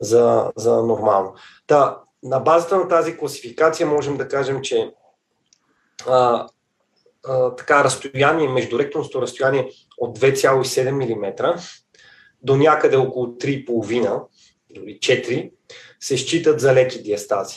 за, 0.00 0.52
за 0.56 0.82
нормално. 0.82 1.34
Та, 1.66 1.98
на 2.22 2.40
базата 2.40 2.76
на 2.76 2.88
тази 2.88 3.16
класификация 3.16 3.86
можем 3.86 4.16
да 4.16 4.28
кажем, 4.28 4.60
че 4.62 4.90
а, 6.06 6.46
а, 7.26 7.56
така 7.56 7.84
разстояние, 7.84 8.48
междуректното 8.48 9.22
разстояние 9.22 9.70
от 9.98 10.18
2,7 10.18 10.90
мм 10.90 11.56
до 12.42 12.56
някъде 12.56 12.96
около 12.96 13.26
3,5, 13.26 14.22
дори 14.70 14.98
4 14.98 15.50
се 16.00 16.18
считат 16.18 16.60
за 16.60 16.74
леки 16.74 17.02
диастази. 17.02 17.56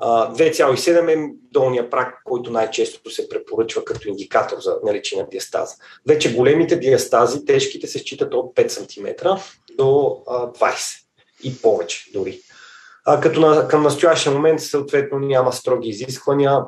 2,7 0.00 1.12
е 1.12 1.34
долния 1.52 1.90
прак, 1.90 2.22
който 2.24 2.50
най-често 2.50 3.10
се 3.10 3.28
препоръчва 3.28 3.84
като 3.84 4.08
индикатор 4.08 4.60
за 4.60 4.76
наличие 4.84 5.18
на 5.18 5.28
диастаза. 5.28 5.74
Вече 6.08 6.34
големите 6.34 6.76
диастази, 6.76 7.44
тежките, 7.44 7.86
се 7.86 7.98
считат 7.98 8.34
от 8.34 8.54
5 8.54 8.68
см 8.68 9.28
до 9.76 9.84
20 10.26 11.00
и 11.44 11.62
повече 11.62 12.10
дори. 12.12 12.40
Като 13.22 13.40
на, 13.40 13.68
към 13.68 13.82
настоящия 13.82 14.32
момент 14.32 14.60
съответно 14.60 15.18
няма 15.18 15.52
строги 15.52 15.88
изисквания, 15.88 16.60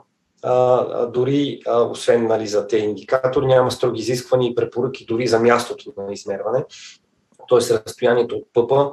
а, 0.43 1.07
дори 1.07 1.61
а, 1.67 1.83
освен 1.83 2.27
нали, 2.27 2.47
за 2.47 2.67
тези 2.67 2.85
индикатори, 2.85 3.47
няма 3.47 3.71
строги 3.71 4.01
изисквания 4.01 4.51
и 4.51 4.55
препоръки 4.55 5.05
дори 5.05 5.27
за 5.27 5.41
мястото 5.41 5.93
на 5.97 6.13
измерване, 6.13 6.65
т.е. 7.49 7.75
разстоянието 7.75 8.37
от 8.37 8.47
пъпа 8.53 8.93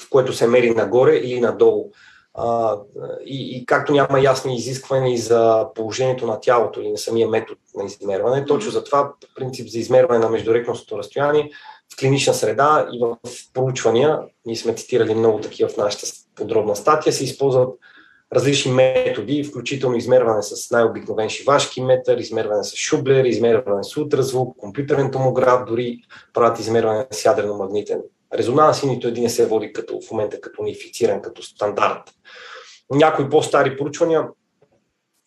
в 0.00 0.10
което 0.10 0.32
се 0.32 0.46
мери 0.46 0.70
нагоре 0.70 1.16
или 1.16 1.40
надолу. 1.40 1.90
А, 2.34 2.76
и, 3.24 3.56
и 3.56 3.66
както 3.66 3.92
няма 3.92 4.20
ясни 4.20 4.56
изисквания 4.56 5.18
за 5.18 5.68
положението 5.74 6.26
на 6.26 6.40
тялото 6.40 6.80
или 6.80 6.90
на 6.90 6.98
самия 6.98 7.28
метод 7.28 7.60
на 7.74 7.84
измерване, 7.84 8.44
точно 8.44 8.70
за 8.70 8.84
това 8.84 9.12
принцип 9.36 9.68
за 9.68 9.78
измерване 9.78 10.18
на 10.18 10.30
междурекностното 10.30 10.98
разстояние 10.98 11.50
в 11.92 11.96
клинична 12.00 12.34
среда 12.34 12.88
и 12.92 12.98
в 12.98 13.16
проучвания, 13.54 14.20
ние 14.46 14.56
сме 14.56 14.74
цитирали 14.74 15.14
много 15.14 15.40
такива 15.40 15.68
в 15.68 15.76
нашата 15.76 16.06
подробна 16.34 16.76
статия, 16.76 17.12
се 17.12 17.24
използват 17.24 17.78
различни 18.34 18.72
методи, 18.72 19.44
включително 19.44 19.96
измерване 19.96 20.42
с 20.42 20.70
най-обикновен 20.70 21.28
шивашки 21.28 21.82
метър, 21.82 22.18
измерване 22.18 22.64
с 22.64 22.76
шублер, 22.76 23.24
измерване 23.24 23.84
с 23.84 23.96
ултразвук, 23.96 24.56
компютърен 24.56 25.10
томограф, 25.10 25.64
дори 25.64 25.98
правят 26.34 26.58
измерване 26.58 27.06
с 27.10 27.24
ядрено-магнитен 27.24 28.00
резонанс 28.34 28.82
и 28.82 28.86
нито 28.86 29.08
един 29.08 29.22
не 29.22 29.30
се 29.30 29.46
води 29.46 29.72
като, 29.72 30.00
в 30.00 30.10
момента 30.10 30.40
като 30.40 30.62
унифициран, 30.62 31.22
като 31.22 31.42
стандарт. 31.42 32.02
Някои 32.90 33.28
по-стари 33.28 33.76
проучвания 33.76 34.28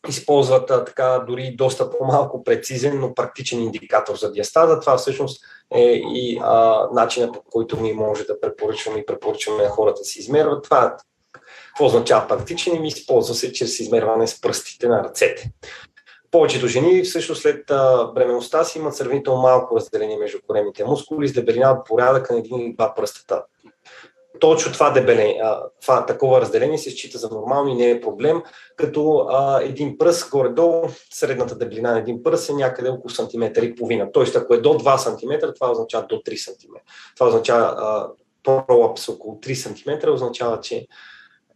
използват 0.08 0.72
а, 0.72 0.86
така 0.86 1.24
дори 1.28 1.56
доста 1.56 1.90
по-малко 1.90 2.44
прецизен, 2.44 3.00
но 3.00 3.14
практичен 3.14 3.64
индикатор 3.64 4.16
за 4.16 4.32
диастаза. 4.32 4.80
Това 4.80 4.98
всъщност 4.98 5.46
е 5.76 6.02
и 6.14 6.40
а, 6.44 6.88
начинът 6.94 7.34
по 7.34 7.42
който 7.42 7.82
ние 7.82 7.94
може 7.94 8.24
да 8.24 8.40
препоръчваме 8.40 9.00
и 9.00 9.06
препоръчваме 9.06 9.64
на 9.64 9.70
хората 9.70 10.02
да 10.02 10.06
се 10.06 10.20
измерват. 10.20 10.64
Това 10.64 10.98
какво 11.80 11.86
означава 11.86 12.28
практичен 12.28 12.82
ми 12.82 12.88
използва 12.88 13.36
се 13.36 13.54
чрез 13.54 13.80
измерване 13.80 14.28
с 14.28 14.42
пръстите 14.42 14.88
на 14.88 15.04
ръцете. 15.04 15.52
Повечето 16.32 16.68
жени 16.68 17.02
всъщност 17.02 17.42
след 17.42 17.66
бременността 18.16 18.64
си 18.64 18.78
имат 18.78 18.96
сравнително 18.96 19.42
малко 19.42 19.76
разделение 19.76 20.18
между 20.18 20.38
коремните 20.48 20.84
мускули 20.84 21.28
с 21.28 21.34
дебелина 21.34 21.72
от 21.72 21.86
порядъка 21.86 22.34
на 22.34 22.40
един 22.40 22.60
или 22.60 22.74
два 22.74 22.94
пръстата. 22.96 23.44
Точно 24.40 24.74
това, 24.74 24.90
дебеление, 24.90 25.42
това 25.82 26.06
такова 26.06 26.42
разделение 26.42 26.78
се 26.78 26.92
счита 26.92 27.18
за 27.18 27.30
нормално 27.30 27.70
и 27.70 27.76
не 27.76 27.90
е 27.90 28.02
проблем, 28.02 28.42
като 28.76 29.28
а, 29.30 29.62
един 29.62 29.98
пръст 29.98 30.30
горе-долу, 30.30 30.84
средната 31.10 31.56
дебелина 31.56 31.92
на 31.92 32.00
един 32.00 32.24
пръст 32.24 32.50
е 32.50 32.54
някъде 32.54 32.90
около 32.90 33.10
сантиметър 33.10 33.64
и 33.64 33.76
половина. 33.76 34.12
Тоест, 34.12 34.36
ако 34.36 34.54
е 34.54 34.62
до 34.62 34.70
2 34.70 34.98
см, 34.98 35.48
това 35.56 35.72
означава 35.72 36.06
до 36.10 36.16
3 36.16 36.36
см. 36.36 36.76
Това 37.16 37.28
означава 37.28 38.08
пролапс 38.44 39.10
около 39.10 39.36
3 39.36 39.54
см, 39.54 40.10
означава, 40.10 40.60
че 40.60 40.88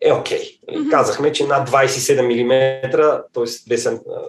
е 0.03 0.13
окей. 0.13 0.39
Okay. 0.39 0.59
Mm-hmm. 0.69 0.91
Казахме, 0.91 1.31
че 1.31 1.47
над 1.47 1.69
27 1.69 2.21
мм, 2.21 3.23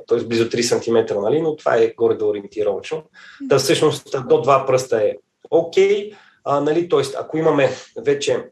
т.е. 0.09 0.25
близо 0.25 0.45
3 0.45 0.63
см, 0.63 1.21
нали? 1.21 1.41
но 1.41 1.57
това 1.57 1.77
е 1.77 1.95
горе 1.97 2.15
да 2.15 2.27
ориентировачно. 2.27 2.99
Mm-hmm. 3.43 3.59
Всъщност 3.59 4.11
до 4.29 4.35
2 4.35 4.67
пръста 4.67 5.03
е 5.03 5.13
окей. 5.51 6.11
Okay. 6.47 6.61
нали? 6.61 6.89
Тоест, 6.89 7.17
ако 7.19 7.39
имаме 7.39 7.71
вече 8.05 8.45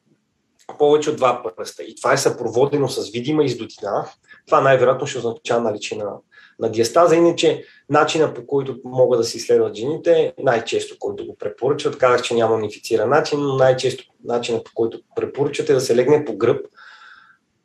повече 0.78 1.10
от 1.10 1.16
два 1.16 1.42
пръста 1.56 1.82
и 1.82 1.96
това 1.96 2.12
е 2.12 2.16
съпроводено 2.16 2.88
с 2.88 3.10
видима 3.10 3.44
издотина, 3.44 4.06
това 4.46 4.60
най-вероятно 4.60 5.06
ще 5.06 5.18
означава 5.18 5.60
наличие 5.60 5.98
на 5.98 6.12
на 6.58 6.70
диастаза. 6.70 7.16
Иначе 7.16 7.64
начина 7.90 8.34
по 8.34 8.46
който 8.46 8.76
могат 8.84 9.20
да 9.20 9.24
се 9.24 9.36
изследват 9.36 9.74
жените, 9.74 10.32
най-често 10.38 10.96
който 10.98 11.26
го 11.26 11.36
препоръчват, 11.38 11.98
казах, 11.98 12.22
че 12.22 12.34
няма 12.34 12.54
унифициран 12.54 13.10
начин, 13.10 13.40
но 13.40 13.56
най-често 13.56 14.04
начинът 14.24 14.64
по 14.64 14.70
който 14.74 15.00
препоръчват 15.16 15.70
е 15.70 15.74
да 15.74 15.80
се 15.80 15.96
легне 15.96 16.24
по 16.24 16.36
гръб, 16.36 16.66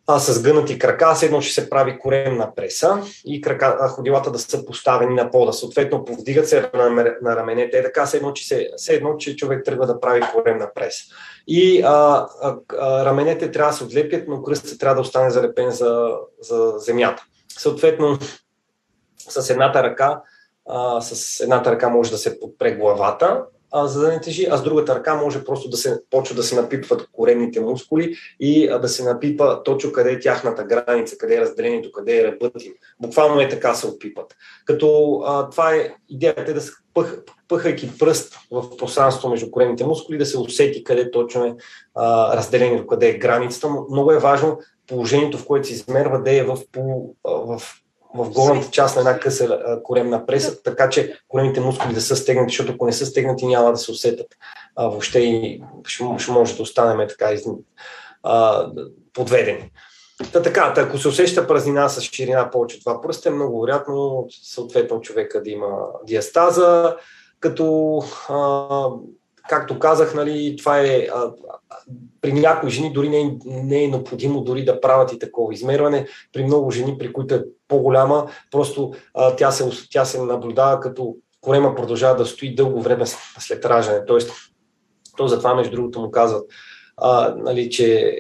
а, 0.08 0.20
с 0.20 0.42
гънати 0.42 0.80
крака, 0.80 1.16
с 1.16 1.24
едно 1.24 1.42
ще 1.42 1.54
се 1.54 1.70
прави 1.70 2.00
коремна 2.00 2.56
преса 2.56 3.02
и 3.26 3.42
крака, 3.42 3.78
а, 3.80 3.88
ходилата 3.88 4.32
да 4.32 4.40
са 4.40 4.66
поставени 4.66 5.16
на 5.16 5.32
пода. 5.32 5.54
Съответно, 5.54 6.06
повдигат 6.06 6.50
се 6.50 6.70
на, 6.74 6.90
на 7.22 7.36
раменете, 7.36 7.84
така, 7.84 8.06
с 8.06 8.14
едно, 8.14 8.34
че, 8.34 8.48
се, 8.48 8.70
с 8.78 8.90
едно, 8.90 9.18
че 9.18 9.36
човек 9.36 9.66
тръгва 9.66 9.88
да 9.88 10.00
прави 10.00 10.22
коремна 10.34 10.70
преса. 10.76 11.04
И 11.48 11.82
а, 11.86 12.28
а, 12.42 12.56
а, 12.80 13.06
раменете 13.06 13.52
трябва 13.52 13.72
да 13.72 13.78
се 13.78 13.84
отлепят, 13.84 14.28
но 14.28 14.44
кръстът 14.44 14.80
трябва 14.80 14.96
да 14.96 15.02
остане 15.02 15.30
залепен 15.30 15.72
за, 15.72 16.10
за 16.42 16.74
земята. 16.78 17.24
Съответно, 17.60 18.18
с 19.18 19.50
едната 19.50 19.84
ръка, 19.84 20.22
а, 20.70 21.02
с 21.02 21.40
едната 21.40 21.72
ръка 21.72 21.90
може 21.90 22.12
да 22.12 22.18
се 22.18 22.40
подпре 22.40 22.72
главата, 22.72 23.44
а, 23.72 23.88
за 23.88 24.02
да 24.02 24.08
не 24.08 24.22
тежи, 24.22 24.48
а 24.52 24.58
с 24.58 24.64
другата 24.64 24.96
ръка 24.96 25.16
може 25.16 25.44
просто 25.44 25.70
да 25.70 25.78
се 25.78 26.02
почва 26.10 26.36
да 26.36 26.44
се 26.44 26.56
напипват 26.56 27.08
коремните 27.12 27.60
мускули 27.60 28.16
и 28.40 28.68
а, 28.68 28.80
да 28.80 28.90
се 28.90 29.04
напипа 29.04 29.64
точно 29.64 29.92
къде 29.92 30.12
е 30.12 30.20
тяхната 30.20 30.64
граница, 30.64 31.18
къде 31.18 31.36
е 31.36 31.42
разделението, 31.42 31.92
къде 31.92 32.20
е 32.20 32.24
ръбът 32.24 32.66
им. 32.66 32.74
Буквално 33.00 33.42
е 33.42 33.50
така 33.50 33.74
се 33.74 33.88
опипат. 33.88 34.36
Като 34.66 35.20
а, 35.26 35.50
това 35.50 35.76
е 35.76 35.90
идеята 36.10 36.52
е 36.52 36.54
да 36.54 36.62
се 36.62 36.72
пъх, 36.94 37.18
пъхайки 37.48 37.98
пръст 37.98 38.36
в 38.52 38.78
пространството 38.78 39.30
между 39.30 39.52
коремните 39.52 39.86
мускули, 39.86 40.18
да 40.18 40.26
се 40.26 40.40
усети 40.40 40.84
къде 40.84 41.12
точно 41.12 41.46
е 41.46 41.56
а, 41.96 42.38
разделението, 42.38 42.88
къде 42.88 43.10
е 43.10 43.18
границата. 43.18 43.70
Много 43.92 44.12
е 44.12 44.20
важно 44.20 44.60
положението, 44.88 45.38
в 45.38 45.46
което 45.46 45.68
се 45.68 45.74
измерва, 45.74 46.22
да 46.22 46.32
е 46.32 46.44
в, 46.44 46.58
в, 46.76 47.60
в 47.60 47.62
в 48.16 48.30
горната 48.30 48.72
част 48.72 48.96
на 48.96 49.00
една 49.00 49.20
къса 49.20 49.60
коремна 49.84 50.26
преса, 50.26 50.64
така 50.64 50.90
че 50.90 51.20
коремните 51.28 51.60
мускули 51.60 51.94
да 51.94 52.02
са 52.02 52.16
стегнати, 52.16 52.52
защото 52.52 52.72
ако 52.72 52.86
не 52.86 52.94
са 52.94 53.06
стегнати, 53.06 53.48
няма 53.48 53.72
да 53.72 53.78
се 53.78 53.92
усетят 53.92 54.28
а, 54.76 54.88
въобще 54.88 55.20
и 55.20 55.64
ще, 55.88 56.32
може 56.32 56.56
да 56.56 56.64
останем 56.64 57.08
така 57.08 57.34
из, 57.34 57.46
а, 58.24 58.68
подведени. 59.14 59.72
Та 60.34 60.42
така, 60.42 60.74
та, 60.74 60.82
ако 60.82 60.98
се 60.98 61.08
усеща 61.08 61.48
празнина 61.48 61.90
с 61.90 62.02
ширина 62.02 62.52
повече 62.52 62.78
от 62.78 62.84
2 62.84 63.02
пръста, 63.02 63.30
е 63.30 63.32
много 63.32 63.62
вероятно 63.62 64.28
съответно 64.44 65.02
човека 65.02 65.44
да 65.44 65.50
има 65.50 65.78
диастаза, 66.06 66.98
като 67.40 67.98
а, 68.30 68.90
както 69.50 69.80
казах, 69.80 70.16
нали, 70.16 70.56
това 70.58 70.80
е 70.80 71.08
а, 71.16 71.32
при 72.22 72.34
някои 72.34 72.70
жени 72.70 72.94
дори 72.94 73.10
не 73.10 73.22
е, 73.22 73.32
не 73.46 73.84
е 73.84 73.88
необходимо 73.88 74.42
дори 74.42 74.66
да 74.66 74.82
правят 74.82 75.14
и 75.14 75.20
такова 75.20 75.54
измерване. 75.54 76.08
При 76.34 76.44
много 76.44 76.72
жени, 76.72 76.98
при 76.98 77.14
които 77.14 77.36
е 77.36 77.44
по-голяма, 77.68 78.28
просто 78.52 78.94
а, 79.14 79.36
тя, 79.36 79.52
се, 79.52 79.70
тя 79.92 80.06
се 80.06 80.22
наблюдава 80.22 80.80
като 80.80 81.16
корема 81.42 81.76
продължава 81.76 82.16
да 82.16 82.26
стои 82.26 82.56
дълго 82.56 82.82
време 82.82 83.06
след 83.40 83.66
раждане. 83.66 84.06
Тоест, 84.06 84.32
то 85.18 85.28
затова, 85.28 85.56
между 85.56 85.72
другото, 85.72 86.02
му 86.02 86.12
казват, 86.12 86.46
а, 86.98 87.36
нали, 87.38 87.70
че 87.70 88.18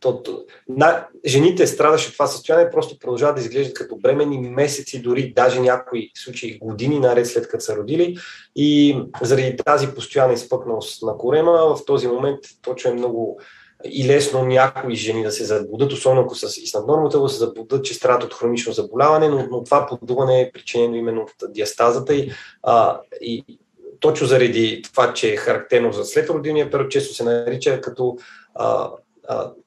то, 0.00 0.22
то, 0.22 0.44
на, 0.68 1.06
жените 1.26 1.66
страдаше 1.66 2.12
това 2.12 2.26
състояние, 2.26 2.70
просто 2.70 2.98
продължават 2.98 3.36
да 3.36 3.42
изглеждат 3.42 3.74
като 3.74 3.96
бремени 3.96 4.38
месеци, 4.38 5.02
дори 5.02 5.32
даже 5.36 5.60
някои 5.60 6.10
случаи 6.14 6.58
години 6.58 6.98
наред 6.98 7.26
след 7.26 7.48
като 7.48 7.64
са 7.64 7.76
родили. 7.76 8.16
И 8.56 9.00
заради 9.22 9.56
тази 9.64 9.88
постоянна 9.88 10.34
изпъкналост 10.34 11.02
на 11.02 11.16
корема, 11.16 11.52
в 11.52 11.84
този 11.86 12.08
момент 12.08 12.38
точно 12.62 12.90
е 12.90 12.94
много 12.94 13.40
и 13.84 14.06
лесно 14.06 14.44
някои 14.44 14.94
жени 14.94 15.22
да 15.22 15.32
се 15.32 15.44
забудат, 15.44 15.92
особено 15.92 16.22
ако 16.22 16.34
са 16.34 16.60
и 16.60 16.66
с 16.66 16.74
наднормата, 16.74 17.20
да 17.20 17.28
се 17.28 17.38
забудат, 17.38 17.84
че 17.84 17.94
страдат 17.94 18.24
от 18.24 18.34
хронично 18.34 18.72
заболяване, 18.72 19.28
но, 19.28 19.46
но 19.50 19.64
това 19.64 19.86
подуване 19.86 20.40
е 20.40 20.52
причинено 20.52 20.96
именно 20.96 21.22
от 21.22 21.52
диастазата 21.52 22.14
и, 22.14 22.32
а, 22.62 23.00
и 23.20 23.58
точно 24.00 24.26
заради 24.26 24.82
това, 24.82 25.12
че 25.12 25.32
е 25.32 25.36
характерно 25.36 25.92
за 25.92 26.04
след 26.04 26.30
родилния 26.30 26.70
период, 26.70 26.90
често 26.90 27.14
се 27.14 27.24
нарича 27.24 27.80
като 27.80 28.16
а, 28.54 28.90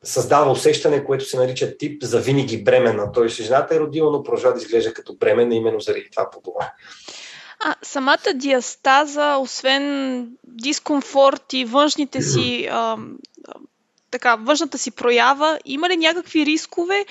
създава 0.03 0.51
усещане, 0.51 1.05
което 1.05 1.25
се 1.25 1.37
нарича 1.37 1.77
тип 1.77 2.03
за 2.03 2.19
винаги 2.19 2.63
бременна. 2.63 3.11
Т.е. 3.11 3.27
жената 3.27 3.75
е 3.75 3.79
родила, 3.79 4.11
но 4.11 4.23
продължава 4.23 4.53
да 4.53 4.61
изглежда 4.61 4.93
като 4.93 5.15
бременна 5.15 5.55
именно 5.55 5.79
заради 5.79 6.09
това 6.11 6.29
подуване. 6.29 6.71
А 7.59 7.75
самата 7.81 8.33
диастаза, 8.35 9.37
освен 9.39 10.27
дискомфорт 10.43 11.53
и 11.53 11.65
външните 11.65 12.21
си, 12.21 12.67
а, 12.71 12.97
така, 14.11 14.35
външната 14.35 14.77
си 14.77 14.91
проява, 14.91 15.59
има 15.65 15.89
ли 15.89 15.97
някакви 15.97 16.45
рискове, 16.45 17.05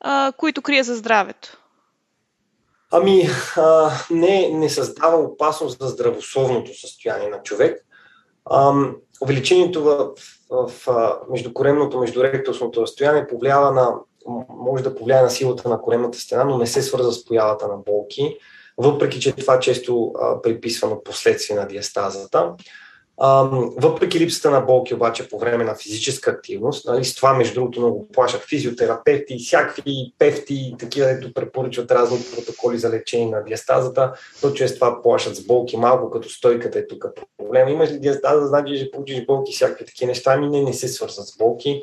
а, 0.00 0.32
които 0.36 0.62
крие 0.62 0.82
за 0.82 0.96
здравето? 0.96 1.58
Ами, 2.90 3.28
а, 3.56 3.90
не, 4.10 4.48
не 4.48 4.70
създава 4.70 5.16
опасност 5.16 5.80
за 5.80 5.88
здравословното 5.88 6.80
състояние 6.80 7.28
на 7.28 7.42
човек. 7.42 7.86
Увеличението 9.22 9.84
в 9.84 10.08
в 10.50 10.70
междукоремното, 11.30 11.98
междуректусното 11.98 12.82
разстояние 12.82 13.26
повлиява 13.26 13.72
на, 13.72 13.94
може 14.48 14.84
да 14.84 14.94
повлияе 14.94 15.22
на 15.22 15.30
силата 15.30 15.68
на 15.68 15.80
коремната 15.80 16.18
стена, 16.18 16.44
но 16.44 16.58
не 16.58 16.66
се 16.66 16.82
свърза 16.82 17.12
с 17.12 17.24
появата 17.24 17.68
на 17.68 17.76
болки, 17.76 18.38
въпреки 18.78 19.20
че 19.20 19.32
това 19.32 19.60
често 19.60 20.12
а, 20.20 20.42
приписвано 20.42 21.02
последствие 21.04 21.56
на 21.56 21.66
диастазата. 21.66 22.52
А, 23.18 23.42
въпреки 23.76 24.20
липсата 24.20 24.50
на 24.50 24.60
болки 24.60 24.94
обаче 24.94 25.28
по 25.28 25.38
време 25.38 25.64
на 25.64 25.74
физическа 25.74 26.30
активност, 26.30 26.86
нали, 26.86 27.04
с 27.04 27.14
това 27.14 27.34
между 27.34 27.54
другото 27.54 27.80
много 27.80 28.08
плашат 28.08 28.42
физиотерапевти, 28.42 29.38
всякакви 29.38 30.14
пефти, 30.18 30.74
такива, 30.78 31.06
дето 31.06 31.34
препоръчват 31.34 31.90
разни 31.90 32.18
протоколи 32.34 32.78
за 32.78 32.90
лечение 32.90 33.36
на 33.36 33.44
диастазата, 33.44 34.12
то 34.40 34.52
чрез 34.52 34.74
това 34.74 35.02
плашат 35.02 35.36
с 35.36 35.46
болки 35.46 35.76
малко, 35.76 36.10
като 36.10 36.28
стойката 36.28 36.78
е 36.78 36.86
тук 36.86 37.04
проблема. 37.38 37.70
Имаш 37.70 37.90
ли 37.90 37.98
диастаза, 37.98 38.46
значи 38.46 38.76
ще 38.76 38.90
получиш 38.90 39.26
болки, 39.26 39.52
всякакви 39.52 39.86
такива 39.86 40.08
неща, 40.08 40.36
ми 40.36 40.48
не, 40.48 40.62
не 40.62 40.72
се 40.72 40.88
свързват 40.88 41.26
с 41.26 41.36
болки. 41.36 41.82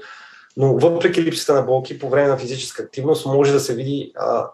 Но 0.58 0.78
въпреки 0.78 1.24
липсата 1.24 1.54
на 1.54 1.62
болки 1.62 2.00
по 2.00 2.10
време 2.10 2.28
на 2.28 2.38
физическа 2.38 2.84
активност 2.84 3.26
може 3.26 3.52
да 3.52 3.60
се 3.60 3.76
види 3.76 4.12
а, 4.16 4.48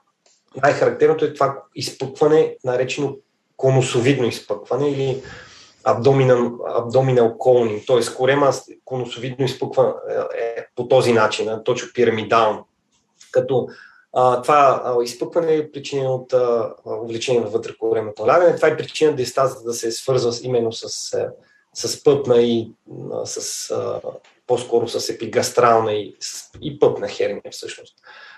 най-характерното 0.63 1.25
е 1.25 1.33
това 1.33 1.63
изпъкване, 1.75 2.55
наречено 2.63 3.17
конусовидно 3.57 4.27
изпъкване 4.27 4.89
или 4.89 5.21
абдоминал, 5.87 6.59
абдоминал 6.67 7.37
колни, 7.37 7.85
т.е. 7.85 8.15
корема 8.15 8.53
конусовидно 8.85 9.45
изпъква 9.45 9.95
е, 10.09 10.39
е, 10.39 10.65
по 10.75 10.87
този 10.87 11.13
начин, 11.13 11.49
точно 11.65 11.89
пирамидално. 11.93 12.67
Като 13.31 13.67
а, 14.13 14.41
това 14.41 14.95
изпъкване 15.03 15.55
е 15.55 15.71
причина 15.71 16.13
от 16.13 16.33
а, 16.33 16.73
увлечение 16.85 17.41
във 17.41 17.51
вътрекоремното 17.51 18.25
налягане. 18.25 18.55
Това 18.55 18.67
е 18.67 18.77
причина 18.77 19.15
дистазата 19.15 19.63
да 19.63 19.73
се 19.73 19.91
свързва 19.91 20.31
именно 20.43 20.71
с, 20.71 21.13
е, 21.13 21.27
с 21.73 22.03
пътна 22.03 22.37
и 22.37 22.71
с, 23.23 23.71
а, 23.71 24.01
по-скоро 24.47 24.87
с 24.87 25.09
епигастрална 25.09 25.93
и, 25.93 26.15
с, 26.19 26.49
и 26.61 26.79
пътна 26.79 27.07
херния 27.07 27.51
всъщност. 27.51 27.95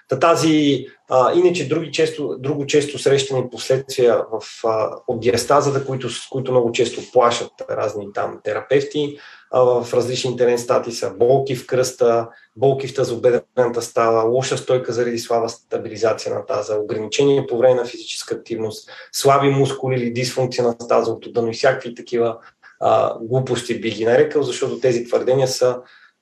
Та 0.10 0.20
тази, 0.20 0.88
а, 1.10 1.34
иначе 1.34 1.68
други 1.68 1.92
често, 1.92 2.38
друго 2.40 2.66
често 2.66 3.00
срещани 3.00 3.50
последствия 3.50 4.24
в, 4.32 4.68
а, 4.68 4.96
от 5.08 5.20
диастазата, 5.20 5.86
които, 5.86 6.10
с 6.10 6.30
които 6.30 6.52
много 6.52 6.72
често 6.72 7.02
плашат 7.14 7.52
разни 7.70 8.14
там 8.14 8.40
терапевти, 8.44 9.18
а, 9.52 9.62
в 9.62 9.94
различни 9.94 10.38
терен 10.38 10.60
стати 10.60 10.92
са 10.92 11.14
болки 11.14 11.56
в 11.56 11.68
кръста, 11.68 12.28
болки 12.56 12.88
в 12.88 12.96
тазобедрената 12.96 13.82
става, 13.82 14.24
лоша 14.24 14.58
стойка 14.58 14.94
заради 14.94 15.20
слаба 15.20 15.50
стабилизация 15.50 16.36
на 16.36 16.46
таза, 16.46 16.76
ограничение 16.76 17.48
по 17.48 17.58
време 17.58 17.76
на 17.76 17.86
физическа 17.86 18.36
активност, 18.36 18.90
слаби 19.12 19.50
мускули 19.50 19.96
или 19.96 20.14
дисфункция 20.14 20.64
на 20.64 20.78
тазовото 20.78 21.32
дъно 21.32 21.50
и 21.50 21.54
всякакви 21.54 21.96
такива 21.96 22.38
а, 22.80 23.18
глупости 23.22 23.82
би 23.82 23.90
ги 23.90 24.06
нарекал, 24.06 24.44
защото 24.44 24.80
тези 24.80 25.06
твърдения 25.06 25.48
са 25.48 25.78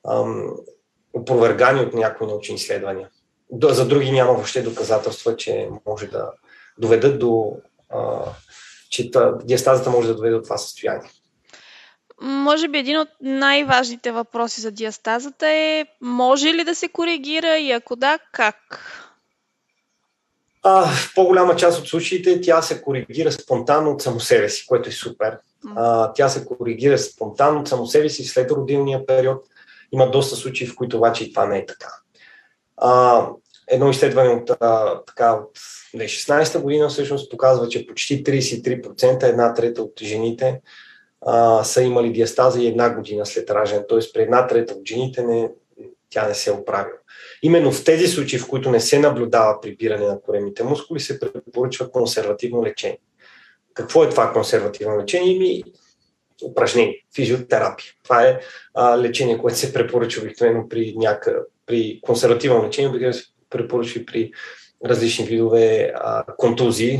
ам, 0.07 0.53
опровергани 1.13 1.81
от 1.81 1.93
някои 1.93 2.27
научни 2.27 2.55
изследвания 2.55 3.09
за 3.51 3.87
други 3.87 4.11
няма 4.11 4.33
въобще 4.33 4.61
доказателства, 4.61 5.35
че 5.35 5.69
може 5.85 6.07
да 6.07 6.31
доведат 6.77 7.19
до, 7.19 7.53
а, 7.89 7.99
че 8.89 9.11
диастазата 9.43 9.89
може 9.89 10.07
да 10.07 10.15
доведе 10.15 10.35
до 10.35 10.41
това 10.41 10.57
състояние. 10.57 11.09
Може 12.21 12.67
би 12.67 12.77
един 12.77 12.99
от 12.99 13.09
най-важните 13.21 14.11
въпроси 14.11 14.61
за 14.61 14.71
диастазата 14.71 15.47
е 15.47 15.85
може 16.01 16.47
ли 16.47 16.63
да 16.63 16.75
се 16.75 16.87
коригира 16.87 17.57
и 17.57 17.71
ако 17.71 17.95
да, 17.95 18.19
как? 18.31 18.55
А, 20.63 20.85
в 20.85 21.11
по-голяма 21.15 21.55
част 21.55 21.79
от 21.79 21.87
случаите 21.87 22.41
тя 22.41 22.61
се 22.61 22.81
коригира 22.81 23.31
спонтанно 23.31 23.91
от 23.91 24.01
само 24.01 24.19
себе 24.19 24.49
си, 24.49 24.65
което 24.67 24.89
е 24.89 24.91
супер. 24.91 25.37
А, 25.75 26.13
тя 26.13 26.29
се 26.29 26.45
коригира 26.45 26.97
спонтанно 26.97 27.59
от 27.59 27.67
само 27.67 27.87
себе 27.87 28.09
си 28.09 28.23
след 28.23 28.51
родилния 28.51 29.05
период. 29.05 29.45
Има 29.91 30.11
доста 30.11 30.35
случаи, 30.35 30.67
в 30.67 30.75
които 30.75 30.97
обаче 30.97 31.23
и 31.23 31.33
това 31.33 31.45
не 31.45 31.57
е 31.57 31.65
така. 31.65 31.87
А, 32.77 33.27
едно 33.67 33.89
изследване 33.89 34.29
от, 34.29 34.49
а, 34.59 35.01
така, 35.03 35.33
от 35.33 35.59
2016 35.95 36.61
година 36.61 36.89
всъщност 36.89 37.31
показва, 37.31 37.67
че 37.67 37.87
почти 37.87 38.23
33%, 38.23 39.23
една 39.23 39.53
трета 39.53 39.81
от 39.81 40.01
жените 40.01 40.61
а, 41.25 41.63
са 41.63 41.81
имали 41.81 42.13
диастаза 42.13 42.61
и 42.61 42.67
една 42.67 42.89
година 42.89 43.25
след 43.25 43.49
раждане. 43.49 43.87
Т.е. 43.87 43.99
при 44.13 44.21
една 44.21 44.47
трета 44.47 44.73
от 44.73 44.87
жените 44.87 45.23
не, 45.23 45.49
тя 46.09 46.27
не 46.27 46.33
се 46.33 46.49
е 46.49 46.53
оправила. 46.53 46.97
Именно 47.43 47.71
в 47.71 47.83
тези 47.83 48.07
случаи, 48.07 48.39
в 48.39 48.47
които 48.47 48.71
не 48.71 48.79
се 48.79 48.99
наблюдава 48.99 49.61
прибиране 49.61 50.05
на 50.05 50.21
коремните 50.21 50.63
мускули, 50.63 50.99
се 50.99 51.19
препоръчва 51.19 51.91
консервативно 51.91 52.63
лечение. 52.63 52.99
Какво 53.73 54.03
е 54.03 54.09
това 54.09 54.33
консервативно 54.33 54.99
лечение? 54.99 55.33
Ими 55.33 55.63
упражнение, 56.43 57.05
физиотерапия. 57.15 57.93
Това 58.03 58.23
е 58.23 58.39
а, 58.73 58.97
лечение, 58.97 59.37
което 59.37 59.57
се 59.57 59.73
препоръчва 59.73 60.21
обикновено 60.23 60.69
при, 60.69 60.93
няка, 60.97 61.41
при 61.67 61.99
консервативно 62.01 62.65
лечение, 62.65 62.89
обикновено 62.89 63.13
се 63.13 63.25
препоръчва 63.49 64.05
при 64.05 64.31
различни 64.85 65.25
видове 65.25 65.93
а, 65.95 66.23
контузии, 66.37 66.99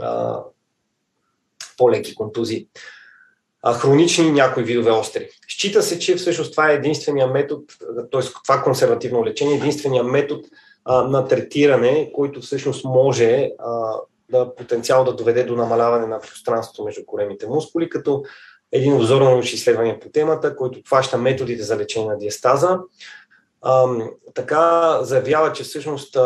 а, 0.00 0.40
по-леки 1.78 2.14
контузии. 2.14 2.68
А, 3.62 3.74
хронични 3.74 4.32
някои 4.32 4.62
видове 4.62 4.90
остри. 4.90 5.28
Счита 5.48 5.82
се, 5.82 5.98
че 5.98 6.16
всъщност 6.16 6.50
това 6.50 6.70
е 6.70 6.74
единствения 6.74 7.26
метод, 7.26 7.64
т.е. 8.12 8.20
това 8.44 8.62
консервативно 8.62 9.24
лечение, 9.24 9.54
е 9.54 9.56
единствения 9.56 10.04
метод 10.04 10.42
а, 10.84 11.02
на 11.02 11.28
третиране, 11.28 12.10
който 12.14 12.40
всъщност 12.40 12.84
може 12.84 13.50
а, 13.58 13.96
да 14.30 14.54
потенциал 14.54 15.04
да 15.04 15.16
доведе 15.16 15.44
до 15.44 15.56
намаляване 15.56 16.06
на 16.06 16.20
пространството 16.20 16.84
между 16.84 17.06
коремите 17.06 17.46
мускули, 17.46 17.88
като 17.88 18.24
един 18.72 18.94
обзор 18.96 19.22
на 19.22 19.30
научни 19.30 19.54
изследвания 19.54 20.00
по 20.00 20.08
темата, 20.08 20.56
който 20.56 20.80
хваща 20.86 21.18
методите 21.18 21.62
за 21.62 21.76
лечение 21.76 22.08
на 22.08 22.18
диастаза. 22.18 22.78
Така 24.34 24.98
заявява, 25.02 25.52
че 25.52 25.62
всъщност 25.64 26.16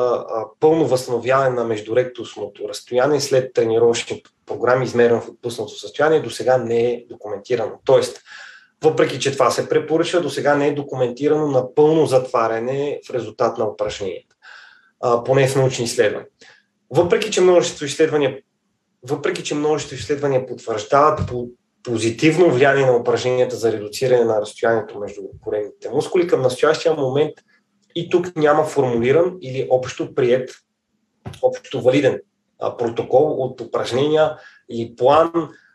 пълно 0.60 0.86
възстановяване 0.86 1.50
на 1.50 1.64
междуректусното 1.64 2.68
разстояние 2.68 3.20
след 3.20 3.52
тренировъчни 3.52 4.22
програми, 4.46 4.84
измерено 4.84 5.20
в 5.20 5.28
отпуснато 5.28 5.72
състояние, 5.78 6.20
до 6.20 6.30
сега 6.30 6.58
не 6.58 6.92
е 6.92 7.04
документирано. 7.10 7.72
Тоест, 7.84 8.20
въпреки, 8.82 9.20
че 9.20 9.32
това 9.32 9.50
се 9.50 9.68
препоръчва, 9.68 10.20
до 10.20 10.30
сега 10.30 10.54
не 10.54 10.66
е 10.68 10.74
документирано 10.74 11.46
на 11.46 11.74
пълно 11.74 12.06
затваряне 12.06 13.00
в 13.06 13.10
резултат 13.10 13.58
на 13.58 13.68
упражненията, 13.68 14.36
поне 15.24 15.48
в 15.48 15.56
научни 15.56 15.84
изследвания. 15.84 16.28
Въпреки, 16.90 17.30
че 17.30 17.40
множество 17.40 17.84
изследвания 17.84 18.38
въпреки, 19.02 19.44
че 19.44 19.54
множество 19.54 19.94
изследвания 19.94 20.46
потвърждават 20.46 21.28
по 21.28 21.48
позитивно 21.88 22.50
влияние 22.50 22.86
на 22.86 22.96
упражненията 22.96 23.56
за 23.56 23.72
редуциране 23.72 24.24
на 24.24 24.40
разстоянието 24.40 24.98
между 24.98 25.22
коремните 25.44 25.90
мускули. 25.90 26.26
Към 26.26 26.42
настоящия 26.42 26.94
момент 26.94 27.34
и 27.94 28.10
тук 28.10 28.36
няма 28.36 28.64
формулиран 28.64 29.38
или 29.40 29.68
общо 29.70 30.14
прият, 30.14 30.50
общо 31.42 31.80
валиден 31.80 32.20
а, 32.60 32.76
протокол 32.76 33.34
от 33.38 33.60
упражнения 33.60 34.36
или 34.70 34.96
план 34.96 35.32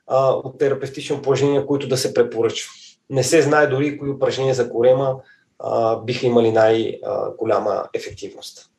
а, 0.07 0.29
от 0.31 0.57
терапевтични 0.57 1.15
упражнения, 1.15 1.65
които 1.65 1.87
да 1.87 1.97
се 1.97 2.13
препоръчват. 2.13 2.75
Не 3.09 3.23
се 3.23 3.41
знае 3.41 3.67
дори 3.67 3.97
кои 3.97 4.09
упражнения 4.09 4.55
за 4.55 4.69
корема 4.69 5.15
а, 5.59 5.99
биха 5.99 6.25
имали 6.25 6.51
най-голяма 6.51 7.83
ефективност. 7.93 8.72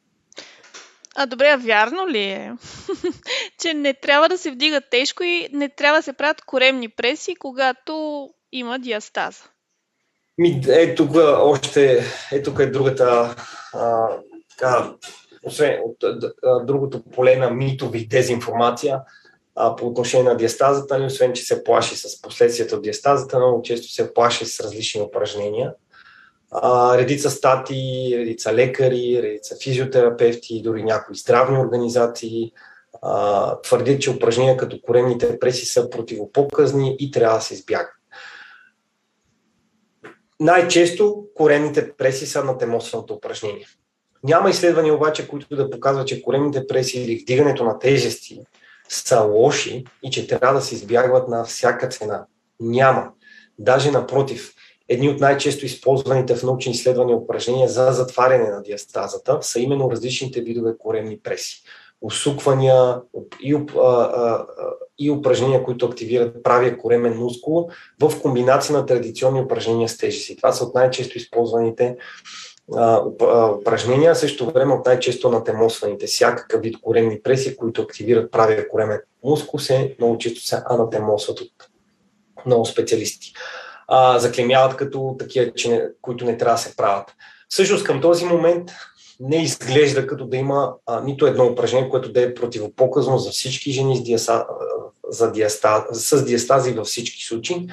А 1.16 1.27
добре, 1.27 1.48
а 1.48 1.57
вярно 1.57 2.09
ли 2.09 2.22
е, 2.22 2.53
че 3.61 3.74
не 3.74 3.94
трябва 3.94 4.29
да 4.29 4.38
се 4.38 4.50
вдига 4.50 4.81
тежко 4.90 5.22
и 5.22 5.48
не 5.53 5.68
трябва 5.68 5.98
да 5.98 6.03
се 6.03 6.12
правят 6.12 6.42
коремни 6.42 6.88
преси, 6.88 7.35
когато 7.35 8.29
има 8.53 8.79
диастаза? 8.79 9.42
Ми, 10.38 10.62
е, 10.68 10.94
тук 10.94 11.11
още, 11.38 12.05
е, 12.33 12.42
тук 12.42 12.59
е 12.59 12.66
другата, 12.66 13.37
а, 13.72 14.09
така, 14.50 14.92
освен 15.42 15.81
от 15.85 15.96
другото 16.66 17.03
поле 17.05 17.37
на 17.37 17.50
митови 17.50 18.07
дезинформация 18.07 19.00
а, 19.57 19.77
по 19.77 19.87
отношение 19.87 20.24
на 20.24 20.37
диастазата, 20.37 20.94
нали, 20.94 21.07
освен 21.07 21.33
че 21.33 21.42
се 21.42 21.64
плаши 21.64 21.96
с 21.96 22.22
последствията 22.22 22.77
от 22.77 22.83
диастазата, 22.83 23.38
много 23.38 23.62
често 23.62 23.92
се 23.92 24.14
плаши 24.14 24.46
с 24.46 24.61
различни 24.61 25.00
упражнения 25.00 25.74
редица 26.99 27.31
стати, 27.31 28.12
редица 28.19 28.55
лекари, 28.55 29.21
редица 29.23 29.57
физиотерапевти, 29.62 30.62
дори 30.62 30.83
някои 30.83 31.17
здравни 31.17 31.59
организации 31.59 32.53
а, 33.03 33.61
твърдят, 33.61 34.01
че 34.01 34.11
упражнения 34.11 34.57
като 34.57 34.81
коремните 34.81 35.38
преси 35.38 35.67
са 35.67 35.90
противопоказни 35.90 36.97
и 36.99 37.11
трябва 37.11 37.38
да 37.38 37.45
се 37.45 37.55
избягат. 37.55 37.90
Най-често 40.40 41.25
коремните 41.35 41.93
преси 41.93 42.27
са 42.27 42.45
на 42.45 42.59
темосвеното 42.59 43.14
упражнение. 43.14 43.67
Няма 44.25 44.51
изследвания 44.51 44.95
обаче, 44.95 45.29
които 45.29 45.57
да 45.57 45.71
показват, 45.71 46.09
че 46.09 46.23
коремните 46.23 46.67
преси 46.67 47.01
или 47.01 47.19
вдигането 47.23 47.64
на 47.64 47.79
тежести 47.79 48.40
са 48.88 49.21
лоши 49.21 49.85
и 50.03 50.11
че 50.11 50.27
трябва 50.27 50.55
да 50.55 50.61
се 50.61 50.75
избягват 50.75 51.29
на 51.29 51.45
всяка 51.45 51.88
цена. 51.88 52.27
Няма. 52.61 53.11
Даже 53.59 53.90
напротив, 53.90 54.55
едни 54.88 55.09
от 55.09 55.20
най-често 55.20 55.66
използваните 55.66 56.37
в 56.37 56.42
научни 56.42 56.73
изследвания 56.73 57.16
упражнения 57.16 57.68
за 57.68 57.92
затваряне 57.92 58.51
на 58.51 58.62
диастазата 58.62 59.38
са 59.40 59.61
именно 59.61 59.90
различните 59.90 60.40
видове 60.40 60.79
коремни 60.79 61.18
преси. 61.18 61.62
Усуквания 62.03 63.01
и, 63.42 63.57
и 64.99 65.11
упражнения, 65.11 65.64
които 65.64 65.87
активират 65.87 66.42
правия 66.42 66.79
коремен 66.79 67.18
мускул 67.18 67.68
в 68.01 68.20
комбинация 68.23 68.77
на 68.77 68.87
традиционни 68.87 69.40
упражнения 69.40 69.88
с 69.88 69.99
тежести. 69.99 70.37
Това 70.37 70.53
са 70.53 70.64
от 70.64 70.75
най-често 70.75 71.18
използваните 71.18 71.97
упражнения, 73.61 74.14
също 74.14 74.51
време 74.51 74.75
от 74.75 74.87
най-често 74.87 75.31
натемосваните. 75.31 76.07
Всякакъв 76.07 76.62
вид 76.62 76.81
коремни 76.81 77.23
преси, 77.23 77.57
които 77.57 77.83
активират 77.83 78.31
правия 78.31 78.68
коремен 78.68 79.01
мускул, 79.25 79.61
се 79.61 79.97
много 79.99 80.18
често 80.18 80.40
се 80.40 80.62
анатемосват 80.70 81.40
от 81.40 81.53
много 82.47 82.66
специалисти 82.66 83.33
а, 83.88 84.18
заклемяват 84.18 84.77
като 84.77 85.16
такива, 85.18 85.53
че 85.53 85.68
не, 85.68 85.83
които 86.03 86.25
не 86.25 86.37
трябва 86.37 86.55
да 86.55 86.62
се 86.62 86.77
правят. 86.77 87.14
Всъщност 87.49 87.85
към 87.85 88.01
този 88.01 88.25
момент 88.25 88.70
не 89.20 89.42
изглежда 89.42 90.07
като 90.07 90.27
да 90.27 90.37
има 90.37 90.75
а, 90.87 91.01
нито 91.01 91.27
едно 91.27 91.47
упражнение, 91.47 91.88
което 91.88 92.12
да 92.12 92.23
е 92.23 92.35
противопоказно 92.35 93.18
за 93.18 93.31
всички 93.31 93.73
жени 93.73 93.97
с, 93.97 94.03
диаса, 94.03 94.47
за 95.09 95.33
диаста, 95.33 95.87
с 95.92 96.25
диастази 96.25 96.73
във 96.73 96.87
всички 96.87 97.25
случаи. 97.25 97.68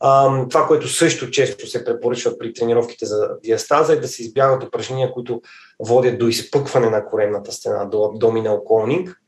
А, 0.00 0.48
това, 0.48 0.66
което 0.66 0.88
също 0.88 1.30
често 1.30 1.66
се 1.66 1.84
препоръчва 1.84 2.38
при 2.38 2.52
тренировките 2.52 3.06
за 3.06 3.28
диастаза 3.42 3.92
е 3.92 3.96
да 3.96 4.08
се 4.08 4.22
избягат 4.22 4.64
упражнения, 4.64 5.12
които 5.12 5.42
водят 5.80 6.18
до 6.18 6.28
изпъкване 6.28 6.90
на 6.90 7.06
коремната 7.06 7.52
стена, 7.52 7.88
до 7.90 8.04
абдоминал 8.04 8.64
колнинг, 8.64 9.20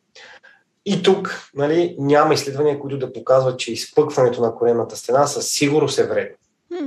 и 0.86 1.02
тук 1.02 1.50
нали, 1.54 1.96
няма 1.98 2.34
изследвания, 2.34 2.80
които 2.80 2.98
да 2.98 3.12
показват, 3.12 3.58
че 3.58 3.72
изпъкването 3.72 4.40
на 4.40 4.54
коремната 4.54 4.96
стена 4.96 5.26
със 5.26 5.48
сигурност 5.48 5.98
е 5.98 6.06
вредно. 6.06 6.36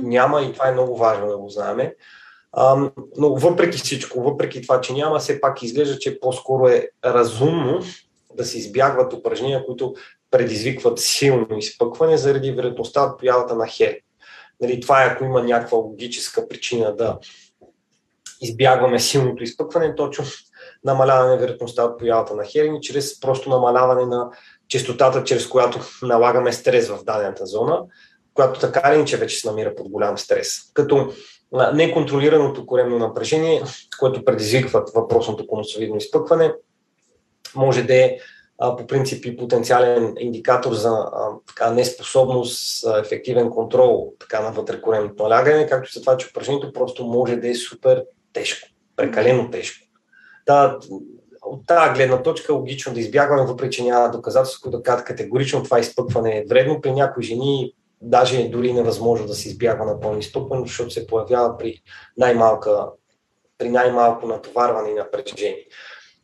Няма 0.02 0.42
и 0.42 0.52
това 0.52 0.68
е 0.68 0.72
много 0.72 0.96
важно 0.96 1.28
да 1.28 1.38
го 1.38 1.48
знаем. 1.48 1.90
А, 2.52 2.90
но 3.16 3.34
въпреки 3.34 3.78
всичко, 3.78 4.22
въпреки 4.22 4.62
това, 4.62 4.80
че 4.80 4.92
няма, 4.92 5.18
все 5.18 5.40
пак 5.40 5.62
изглежда, 5.62 5.98
че 5.98 6.20
по-скоро 6.20 6.68
е 6.68 6.88
разумно 7.04 7.80
да 8.34 8.44
се 8.44 8.58
избягват 8.58 9.12
упражнения, 9.12 9.66
които 9.66 9.94
предизвикват 10.30 10.98
силно 10.98 11.46
изпъкване 11.56 12.16
заради 12.16 12.52
вероятността 12.52 13.02
от 13.02 13.18
появата 13.18 13.56
на 13.56 13.66
хер. 13.66 13.96
Нали, 14.60 14.80
това 14.80 15.04
е 15.04 15.06
ако 15.06 15.24
има 15.24 15.42
някаква 15.42 15.78
логическа 15.78 16.48
причина 16.48 16.96
да 16.96 17.18
избягваме 18.40 19.00
силното 19.00 19.42
изпъкване, 19.42 19.94
точно 19.94 20.24
намаляване 20.84 21.30
на 21.30 21.36
вероятността 21.36 21.84
от 21.84 21.98
появата 21.98 22.34
на 22.34 22.44
херни, 22.44 22.80
чрез 22.80 23.20
просто 23.20 23.50
намаляване 23.50 24.06
на 24.06 24.30
частотата, 24.68 25.24
чрез 25.24 25.46
която 25.46 25.78
налагаме 26.02 26.52
стрес 26.52 26.88
в 26.88 27.04
дадената 27.04 27.46
зона, 27.46 27.82
която 28.34 28.60
така 28.60 28.88
или 28.88 28.96
иначе 28.96 29.16
вече 29.16 29.36
се 29.36 29.48
намира 29.48 29.74
под 29.74 29.88
голям 29.88 30.18
стрес. 30.18 30.58
Като 30.74 31.12
неконтролираното 31.72 32.66
коремно 32.66 32.98
напрежение, 32.98 33.62
което 33.98 34.24
предизвиква 34.24 34.84
въпросното 34.94 35.46
конусовидно 35.46 35.96
изпъкване, 35.96 36.54
може 37.54 37.82
да 37.82 37.94
е 37.94 38.16
по 38.58 38.86
принцип 38.86 39.24
и 39.24 39.36
потенциален 39.36 40.14
индикатор 40.18 40.72
за 40.72 40.88
а, 40.88 41.28
така, 41.46 41.70
неспособност, 41.70 42.86
а, 42.86 42.98
ефективен 42.98 43.50
контрол 43.50 44.12
така, 44.18 44.40
на 44.40 44.52
вътрекоремното 44.52 45.22
налягане, 45.22 45.66
както 45.66 45.88
и 45.88 45.92
за 45.94 46.00
това, 46.00 46.16
че 46.16 46.28
упражнението 46.30 46.72
просто 46.72 47.04
може 47.04 47.36
да 47.36 47.48
е 47.48 47.54
супер 47.54 48.04
тежко, 48.32 48.68
прекалено 48.96 49.50
тежко. 49.50 49.89
Та, 50.46 50.78
от 51.42 51.66
тази 51.66 51.94
гледна 51.94 52.22
точка 52.22 52.52
логично 52.52 52.94
да 52.94 53.00
избягваме, 53.00 53.46
въпреки 53.46 53.76
че 53.76 53.84
няма 53.84 54.10
доказателство, 54.10 54.70
да 54.70 54.82
кажат 54.82 55.04
категорично 55.04 55.62
това 55.62 55.80
изпъкване 55.80 56.38
е 56.38 56.44
вредно. 56.48 56.80
При 56.80 56.92
някои 56.92 57.22
жени 57.22 57.74
даже 58.02 58.48
дори 58.48 58.72
невъзможно 58.72 59.26
да 59.26 59.34
се 59.34 59.48
избягва 59.48 59.84
на 59.84 60.00
пълно 60.00 60.18
изпъкване, 60.18 60.66
защото 60.66 60.90
се 60.90 61.06
появява 61.06 61.58
при 61.58 61.82
най-малка 62.16 62.86
при 63.58 63.68
най-малко 63.68 64.26
натоварване 64.26 64.90
и 64.90 64.94
напрежение. 64.94 65.66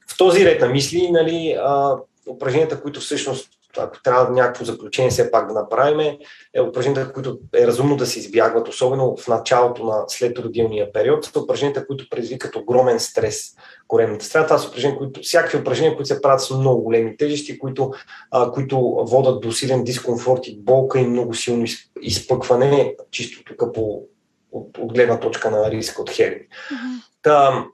В 0.09 0.17
този 0.17 0.45
ред 0.45 0.61
на 0.61 0.69
мисли, 0.69 1.11
нали, 1.11 1.57
а, 1.61 1.97
упражненията, 2.29 2.83
които 2.83 3.01
всъщност 3.01 3.51
ако 3.83 4.03
трябва 4.03 4.31
някакво 4.31 4.65
заключение 4.65 5.11
все 5.11 5.31
пак 5.31 5.49
да 5.49 5.55
направим, 5.55 6.19
е 6.55 6.61
упражненията, 6.61 7.13
които 7.13 7.39
е 7.55 7.67
разумно 7.67 7.97
да 7.97 8.07
се 8.07 8.19
избягват, 8.19 8.69
особено 8.69 9.17
в 9.17 9.29
началото 9.29 9.85
на 9.85 10.05
след 10.09 10.39
родилния 10.39 10.93
период, 10.93 11.25
са 11.25 11.41
упражненията, 11.41 11.87
които 11.87 12.09
предизвикат 12.11 12.57
огромен 12.57 13.01
стрес 13.01 13.55
коремната 13.89 14.25
страна. 14.25 14.47
Това 14.47 14.59
са 14.59 14.69
упражнения, 14.69 14.99
които, 14.99 15.21
всякакви 15.21 15.59
упражнения, 15.59 15.97
които 15.97 16.09
се 16.09 16.23
правят 16.23 16.41
с 16.41 16.51
много 16.51 16.83
големи 16.83 17.17
тежести, 17.17 17.59
които, 17.59 17.93
а, 18.31 18.53
които 18.53 18.79
водат 18.81 19.41
до 19.41 19.53
силен 19.53 19.85
дискомфорт 19.85 20.47
и 20.47 20.59
болка 20.61 21.01
и 21.01 21.07
много 21.07 21.35
силно 21.35 21.67
изпъкване, 22.03 22.95
чисто 23.11 23.45
тук 23.45 23.75
по, 23.75 24.03
от, 24.53 24.79
от 24.79 24.93
гледна 24.93 25.21
точка 25.21 25.51
на 25.51 25.71
риска 25.71 26.03
от 26.03 26.11
херни. 26.11 26.37
Mm-hmm. 26.41 27.03
Та, 27.23 27.65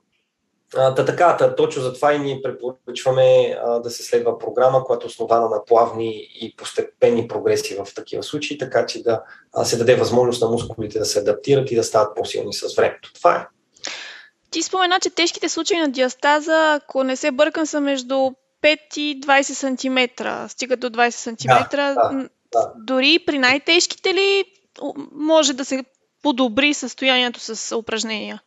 та 0.72 1.04
така, 1.04 1.36
та, 1.36 1.54
точно 1.54 1.82
затова 1.82 2.14
и 2.14 2.18
ние 2.18 2.42
препоръчваме 2.42 3.58
а, 3.64 3.78
да 3.78 3.90
се 3.90 4.02
следва 4.02 4.38
програма, 4.38 4.84
която 4.84 5.06
е 5.06 5.06
основана 5.06 5.48
на 5.48 5.64
плавни 5.64 6.28
и 6.40 6.56
постепенни 6.56 7.28
прогреси 7.28 7.74
в 7.84 7.94
такива 7.94 8.22
случаи, 8.22 8.58
така 8.58 8.86
че 8.86 9.02
да 9.02 9.22
а, 9.52 9.64
се 9.64 9.76
даде 9.76 9.94
възможност 9.94 10.42
на 10.42 10.48
мускулите 10.48 10.98
да 10.98 11.04
се 11.04 11.18
адаптират 11.18 11.70
и 11.70 11.76
да 11.76 11.84
стават 11.84 12.16
по-силни 12.16 12.52
с 12.52 12.76
времето. 12.76 13.12
Това 13.12 13.36
е. 13.36 13.46
Ти 14.50 14.62
спомена, 14.62 15.00
че 15.00 15.10
тежките 15.10 15.48
случаи 15.48 15.78
на 15.78 15.88
диастаза, 15.88 16.80
ако 16.82 17.04
не 17.04 17.16
се 17.16 17.30
бъркам, 17.30 17.66
са 17.66 17.80
между 17.80 18.14
5 18.62 18.78
и 18.96 19.20
20 19.20 19.42
см. 19.42 20.48
Стига 20.48 20.76
до 20.76 20.90
20 20.90 21.10
см. 21.10 21.76
Да, 21.76 21.94
да, 21.94 22.28
да. 22.52 22.72
Дори 22.76 23.18
при 23.26 23.38
най-тежките 23.38 24.14
ли 24.14 24.44
може 25.12 25.52
да 25.52 25.64
се 25.64 25.84
подобри 26.22 26.74
състоянието 26.74 27.40
с 27.40 27.76
упражнения? 27.76 28.42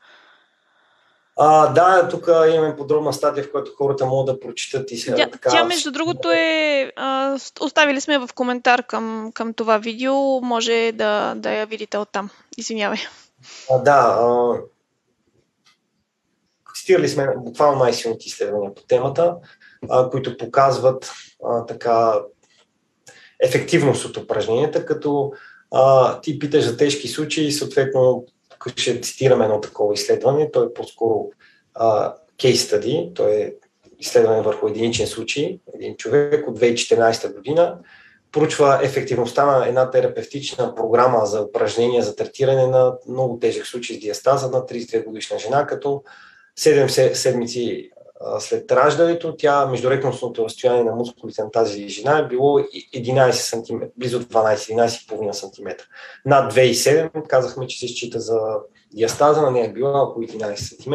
А, 1.38 1.68
да, 1.68 2.08
тук 2.10 2.28
имаме 2.28 2.76
подробна 2.76 3.14
статия, 3.14 3.44
в 3.44 3.52
която 3.52 3.72
хората 3.78 4.06
могат 4.06 4.26
да 4.26 4.40
прочитат 4.40 4.92
и 4.92 4.98
сега. 4.98 5.16
Тя, 5.16 5.30
така... 5.30 5.50
тя 5.50 5.64
между 5.64 5.92
другото 5.92 6.32
е. 6.32 6.92
А, 6.96 7.38
оставили 7.62 8.02
сме 8.02 8.18
в 8.18 8.30
коментар 8.36 8.84
към, 8.84 9.32
към 9.34 9.54
това 9.54 9.78
видео. 9.78 10.42
Може 10.42 10.92
да, 10.96 11.34
да 11.36 11.52
я 11.52 11.66
видите 11.66 11.98
оттам. 11.98 12.30
Извинявай. 12.58 13.00
А, 13.72 13.78
да. 13.78 14.18
А, 14.20 14.54
цитирали 16.76 17.10
сме 17.10 17.28
буквално 17.38 17.80
най-силните 17.80 18.26
изследвания 18.26 18.74
по 18.74 18.82
темата, 18.82 19.36
а, 19.90 20.10
които 20.10 20.38
показват 20.38 21.12
а, 21.46 21.66
така 21.66 22.14
ефективност 23.44 24.06
от 24.06 24.18
упражненията, 24.18 24.86
като 24.86 25.32
а, 25.72 26.22
ти 26.22 26.40
питаш 26.40 26.64
за 26.64 26.78
тежки 26.78 27.08
случаи, 27.08 27.52
съответно 27.52 28.26
ще 28.76 29.02
цитираме 29.02 29.46
едно 29.46 29.62
такова 29.62 29.94
изследване. 29.94 30.52
То 30.52 30.64
е 30.64 30.74
по-скоро 30.74 31.30
кейс 32.42 32.66
стади, 32.66 33.12
то 33.16 33.28
е 33.28 33.54
изследване 34.00 34.42
върху 34.42 34.68
единичен 34.68 35.08
случай, 35.08 35.60
един 35.74 35.96
човек 35.96 36.48
от 36.48 36.60
2014 36.60 37.36
година, 37.36 37.78
поручва 38.32 38.80
ефективността 38.84 39.46
на 39.46 39.68
една 39.68 39.92
терапевтична 39.92 40.76
програма 40.76 41.26
за 41.26 41.42
упражнения 41.42 42.04
за 42.04 42.16
третиране 42.16 42.68
на 42.68 42.94
много 43.08 43.40
тежък 43.40 43.66
случай 43.66 43.96
с 43.96 44.00
диастаза 44.00 44.50
на 44.50 44.58
32 44.58 45.06
годишна 45.06 45.40
жена, 45.40 45.68
като 45.68 46.04
7 46.60 47.14
седмици 47.14 47.92
след 48.40 48.72
раждането, 48.72 49.36
тя 49.38 49.66
междурекностното 49.66 50.46
разстояние 50.46 50.84
на 50.84 50.96
мускулите 50.96 51.44
на 51.44 51.52
тази 51.52 51.90
жена 51.90 52.18
е 52.18 52.28
било 52.28 52.60
11 52.60 53.32
см, 53.32 53.76
близо 53.98 54.20
12-11,5 54.20 55.32
см. 55.32 55.68
Над 56.26 56.54
2,7 56.54 57.28
казахме, 57.28 57.68
че 57.68 57.80
се 57.80 57.88
счита 57.88 58.20
за 58.20 58.40
диастаза, 58.94 59.42
на 59.42 59.52
нея 59.52 59.66
е 59.66 59.74
била 59.74 60.02
около 60.02 60.26
11 60.26 60.56
см. 60.56 60.94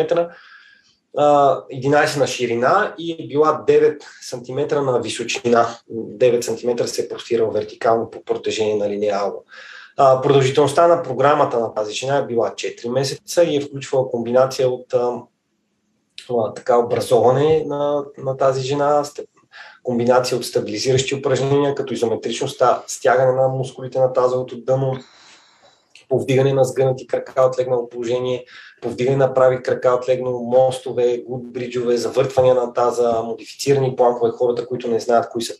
11 1.16 2.18
на 2.18 2.26
ширина 2.26 2.94
и 2.98 3.12
е 3.12 3.26
била 3.26 3.64
9 3.68 4.02
см 4.22 4.84
на 4.84 5.00
височина. 5.00 5.66
9 5.92 6.40
см 6.40 6.86
се 6.86 7.02
е 7.02 7.08
простирал 7.08 7.50
вертикално 7.50 8.10
по 8.10 8.24
протежение 8.24 8.76
на 8.76 8.90
линеално. 8.90 9.44
Продължителността 9.96 10.88
на 10.88 11.02
програмата 11.02 11.60
на 11.60 11.74
тази 11.74 11.94
жена 11.94 12.16
е 12.16 12.26
била 12.26 12.50
4 12.50 12.88
месеца 12.88 13.44
и 13.44 13.56
е 13.56 13.60
включвала 13.60 14.10
комбинация 14.10 14.68
от 14.68 14.94
така 16.54 16.78
образоване 16.78 17.64
на, 17.66 18.04
на 18.18 18.36
тази 18.36 18.62
жена, 18.62 19.04
комбинация 19.82 20.38
от 20.38 20.44
стабилизиращи 20.44 21.14
упражнения, 21.14 21.74
като 21.74 21.94
изометрично 21.94 22.48
стягане 22.86 23.32
на 23.32 23.48
мускулите 23.48 23.98
на 23.98 24.12
тазовото 24.12 24.60
дъно, 24.60 24.98
повдигане 26.08 26.52
на 26.52 26.64
сгънати 26.64 27.06
крака 27.06 27.42
от 27.42 27.58
легнало 27.58 27.88
положение, 27.88 28.44
повдигане 28.82 29.16
на 29.16 29.34
прави 29.34 29.62
крака 29.62 29.90
от 29.90 30.08
легнало, 30.08 30.42
мостове, 30.42 31.22
гудбриджове, 31.28 31.96
завъртвания 31.96 32.54
на 32.54 32.72
таза, 32.72 33.22
модифицирани 33.24 33.96
планкове, 33.96 34.30
хората, 34.30 34.66
които 34.66 34.88
не 34.88 35.00
знаят 35.00 35.28
кои 35.28 35.42
са, 35.42 35.54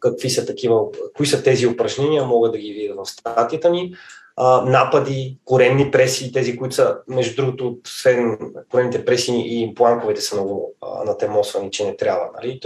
какви 0.00 0.30
са 0.30 0.46
такива, 0.46 0.80
кои 1.16 1.26
са 1.26 1.42
тези 1.42 1.66
упражнения, 1.66 2.24
могат 2.24 2.52
да 2.52 2.58
ги 2.58 2.72
видят 2.72 2.96
в 2.96 3.06
статията 3.06 3.70
ни 3.70 3.94
а, 4.36 4.62
напади, 4.62 5.38
коренни 5.44 5.90
преси, 5.90 6.32
тези, 6.32 6.56
които 6.56 6.74
са, 6.74 6.98
между 7.08 7.36
другото, 7.36 7.78
освен 7.84 8.38
коренните 8.70 9.04
преси 9.04 9.32
и 9.46 9.74
планковете 9.74 10.20
са 10.20 10.34
много 10.34 10.74
а, 10.80 11.04
натемосвани, 11.04 11.70
че 11.70 11.84
не 11.84 11.96
трябва. 11.96 12.26
Нали? 12.34 12.60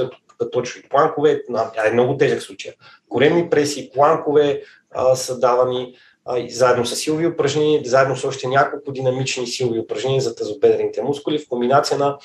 Точно 0.53 0.81
и 0.81 0.89
планкове, 0.89 1.43
е 1.85 1.91
много 1.93 2.17
тежък 2.17 2.43
случай. 2.43 2.73
Коренни 3.09 3.51
преси, 3.51 3.91
планкове 3.95 4.63
а, 4.95 5.17
са 5.17 5.39
давани 5.39 5.95
а, 6.25 6.47
заедно 6.49 6.87
с 6.87 6.97
силови 6.97 7.27
упражнения, 7.27 7.83
заедно 7.85 8.17
с 8.17 8.25
още 8.25 8.49
няколко 8.49 8.93
динамични 8.93 9.47
силови 9.47 9.81
упражнения 9.81 10.21
за 10.21 10.35
тазобедрените 10.35 11.03
мускули 11.03 11.39
в 11.39 11.49
комбинация 11.49 11.99
на 11.99 12.19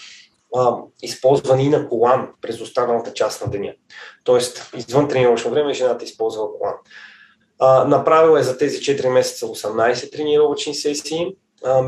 а, 0.56 0.78
използване 1.02 1.70
на 1.70 1.90
колан 1.90 2.30
през 2.42 2.62
останалата 2.62 3.14
част 3.14 3.46
на 3.46 3.52
деня. 3.52 3.74
Тоест, 4.24 4.72
извън 4.78 5.08
тренировъчно 5.08 5.52
време 5.52 5.74
жената 5.74 6.06
използва 6.06 6.44
колан. 6.60 6.74
Направил 7.88 8.38
е 8.38 8.44
за 8.44 8.58
тези 8.58 8.78
4 8.78 9.10
месеца 9.10 9.46
18 9.46 10.12
тренировъчни 10.12 10.76
сесии. 10.76 11.36
А, 11.66 11.82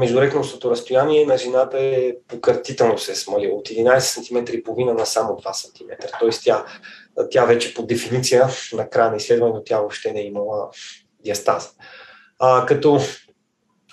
разстояние 0.72 1.26
на 1.26 1.38
жената 1.38 1.78
е 1.80 2.14
пократително 2.28 2.98
се 2.98 3.12
е 3.12 3.16
смалило 3.16 3.58
от 3.58 3.70
11 3.70 4.00
см 4.00 4.54
и 4.54 4.64
половина 4.64 4.94
на 4.94 5.06
само 5.06 5.34
2 5.34 5.54
см. 5.54 6.08
Тоест 6.20 6.44
тя, 6.44 6.66
тя 7.32 7.46
вече 7.46 7.74
по 7.74 7.84
дефиниция 7.84 8.50
на 8.74 8.90
края 8.90 9.12
на 9.12 9.18
изследването 9.18 9.64
тя 9.66 9.80
въобще 9.80 10.12
не 10.12 10.20
е 10.20 10.26
имала 10.26 10.70
диастаза. 11.24 11.70
А, 12.40 12.66
като 12.66 13.00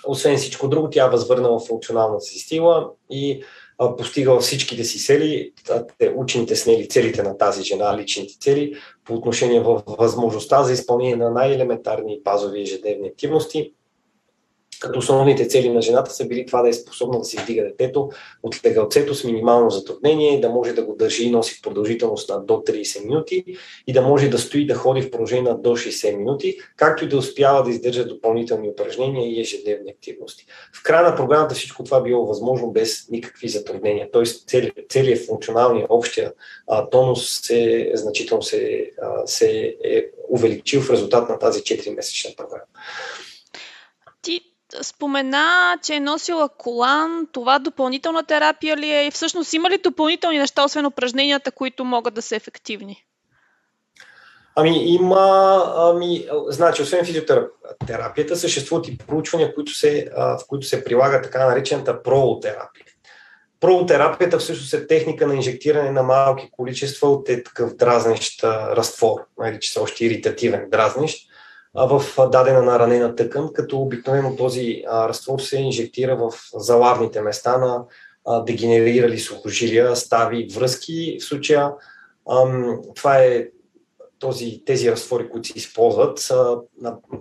освен 0.07 0.37
всичко 0.37 0.67
друго, 0.67 0.89
тя 0.89 1.05
е 1.05 1.09
възвърнала 1.09 1.59
функционалната 1.59 2.25
си 2.25 2.39
стила 2.39 2.89
и 3.09 3.43
постигал 3.97 4.39
всичките 4.39 4.83
си 4.83 4.99
цели, 4.99 5.51
учените 6.15 6.55
снели 6.55 6.89
целите 6.89 7.23
на 7.23 7.37
тази 7.37 7.63
жена, 7.63 7.97
личните 7.97 8.33
цели, 8.39 8.75
по 9.05 9.13
отношение 9.13 9.59
в 9.59 9.83
възможността 9.87 10.63
за 10.63 10.73
изпълнение 10.73 11.15
на 11.15 11.29
най-елементарни 11.29 12.21
базови 12.23 12.61
ежедневни 12.61 13.07
активности, 13.07 13.73
като 14.83 14.99
основните 14.99 15.47
цели 15.47 15.69
на 15.69 15.81
жената 15.81 16.11
са 16.11 16.27
били 16.27 16.45
това 16.45 16.61
да 16.61 16.69
е 16.69 16.73
способна 16.73 17.19
да 17.19 17.25
си 17.25 17.37
вдига 17.43 17.63
детето 17.63 18.09
от 18.43 18.65
легалцето 18.65 19.15
с 19.15 19.23
минимално 19.23 19.69
затруднение, 19.69 20.39
да 20.39 20.49
може 20.49 20.73
да 20.73 20.85
го 20.85 20.95
държи 20.95 21.23
и 21.23 21.31
носи 21.31 21.55
в 21.55 21.61
продължителност 21.61 22.29
на 22.29 22.45
до 22.45 22.53
30 22.53 23.05
минути 23.05 23.45
и 23.87 23.93
да 23.93 24.01
може 24.01 24.29
да 24.29 24.39
стои 24.39 24.67
да 24.67 24.75
ходи 24.75 25.01
в 25.01 25.11
продължение 25.11 25.51
на 25.51 25.57
до 25.57 25.69
60 25.69 26.17
минути, 26.17 26.57
както 26.75 27.05
и 27.05 27.09
да 27.09 27.17
успява 27.17 27.63
да 27.63 27.69
издържа 27.69 28.05
допълнителни 28.05 28.69
упражнения 28.69 29.31
и 29.31 29.41
ежедневни 29.41 29.91
активности. 29.91 30.45
В 30.73 30.83
края 30.83 31.09
на 31.09 31.15
програмата 31.15 31.55
всичко 31.55 31.83
това 31.83 32.01
било 32.01 32.25
възможно 32.25 32.71
без 32.71 33.09
никакви 33.09 33.49
затруднения, 33.49 34.11
т.е. 34.11 34.23
целият, 34.23 34.75
целият 34.89 35.25
функционалния 35.25 35.85
общия 35.89 36.33
а, 36.67 36.89
тонус 36.89 37.39
се, 37.43 37.91
значително 37.93 38.43
се, 38.43 38.91
а, 39.01 39.27
се 39.27 39.75
е 39.83 40.05
увеличил 40.29 40.81
в 40.81 40.89
резултат 40.89 41.29
на 41.29 41.39
тази 41.39 41.61
4-месечна 41.61 42.35
програма. 42.35 42.63
Спомена, 44.81 45.77
че 45.83 45.93
е 45.93 45.99
носила 45.99 46.49
колан. 46.49 47.27
Това 47.31 47.59
допълнителна 47.59 48.23
терапия 48.23 48.77
ли 48.77 48.91
е? 48.91 49.07
И 49.07 49.11
всъщност 49.11 49.53
има 49.53 49.69
ли 49.69 49.77
допълнителни 49.77 50.37
неща, 50.37 50.63
освен 50.63 50.85
упражненията, 50.85 51.51
които 51.51 51.83
могат 51.83 52.13
да 52.13 52.21
са 52.21 52.35
ефективни? 52.35 53.05
Ами 54.55 54.93
има, 54.93 55.63
ами, 55.75 56.27
значи, 56.47 56.81
освен 56.81 57.05
физиотерапията, 57.05 58.35
съществуват 58.35 58.87
и 58.87 58.97
проучвания, 58.97 59.55
които 59.55 59.73
се, 59.73 60.09
в 60.17 60.39
които 60.47 60.67
се 60.67 60.83
прилага 60.83 61.21
така 61.21 61.47
наречената 61.47 62.03
пролотерапия. 62.03 62.85
Пролотерапията 63.59 64.39
всъщност 64.39 64.73
е 64.73 64.87
техника 64.87 65.27
на 65.27 65.35
инжектиране 65.35 65.91
на 65.91 66.03
малки 66.03 66.49
количества 66.51 67.09
от 67.09 67.29
е 67.29 67.43
такъв 67.43 67.75
дразнещ 67.75 68.43
разтвор, 68.43 69.19
нарича 69.39 69.71
се 69.71 69.79
още 69.79 70.05
иритативен 70.05 70.69
дразнещ, 70.71 71.29
в 71.75 72.29
дадена 72.29 72.61
наранена 72.61 73.15
тъкан, 73.15 73.53
като 73.53 73.81
обикновено 73.81 74.35
този 74.35 74.83
разтвор 74.87 75.39
се 75.39 75.57
инжектира 75.57 76.15
в 76.15 76.33
заларните 76.53 77.21
места 77.21 77.57
на 77.57 77.85
дегенерирали 78.43 79.19
сухожилия, 79.19 79.95
стави, 79.95 80.47
връзки. 80.53 81.17
В 81.19 81.23
случая 81.23 81.71
това 82.95 83.17
е 83.17 83.47
този, 84.19 84.65
тези 84.65 84.91
разтвори, 84.91 85.29
които 85.29 85.47
се 85.47 85.57
използват, 85.57 86.31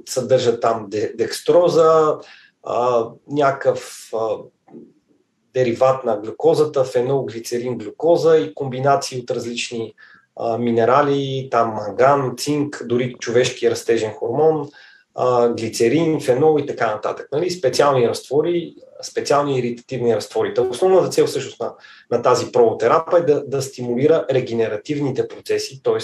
съдържат 0.08 0.60
там 0.60 0.86
декстроза, 1.14 2.18
някакъв 3.30 4.10
дериват 5.54 6.04
на 6.04 6.16
глюкозата, 6.16 6.84
фенол, 6.84 7.24
глицерин, 7.24 7.78
глюкоза 7.78 8.36
и 8.36 8.54
комбинации 8.54 9.20
от 9.20 9.30
различни 9.30 9.94
минерали, 10.58 11.48
там 11.50 11.68
манган, 11.68 12.34
цинк, 12.36 12.82
дори 12.86 13.14
човешки 13.18 13.70
растежен 13.70 14.10
хормон, 14.10 14.68
глицерин, 15.56 16.20
фенол 16.20 16.58
и 16.60 16.66
така 16.66 16.94
нататък. 16.94 17.28
Нали? 17.32 17.50
Специални 17.50 18.08
разтвори, 18.08 18.74
специални 19.02 19.58
иритативни 19.58 20.16
разтвори. 20.16 20.54
Основната 20.70 21.08
цел 21.08 21.26
всъщност 21.26 21.60
на, 21.60 21.74
на 22.10 22.22
тази 22.22 22.52
провотерапия 22.52 23.18
е 23.18 23.22
да, 23.22 23.44
да 23.46 23.62
стимулира 23.62 24.26
регенеративните 24.30 25.28
процеси, 25.28 25.82
т.е. 25.82 25.98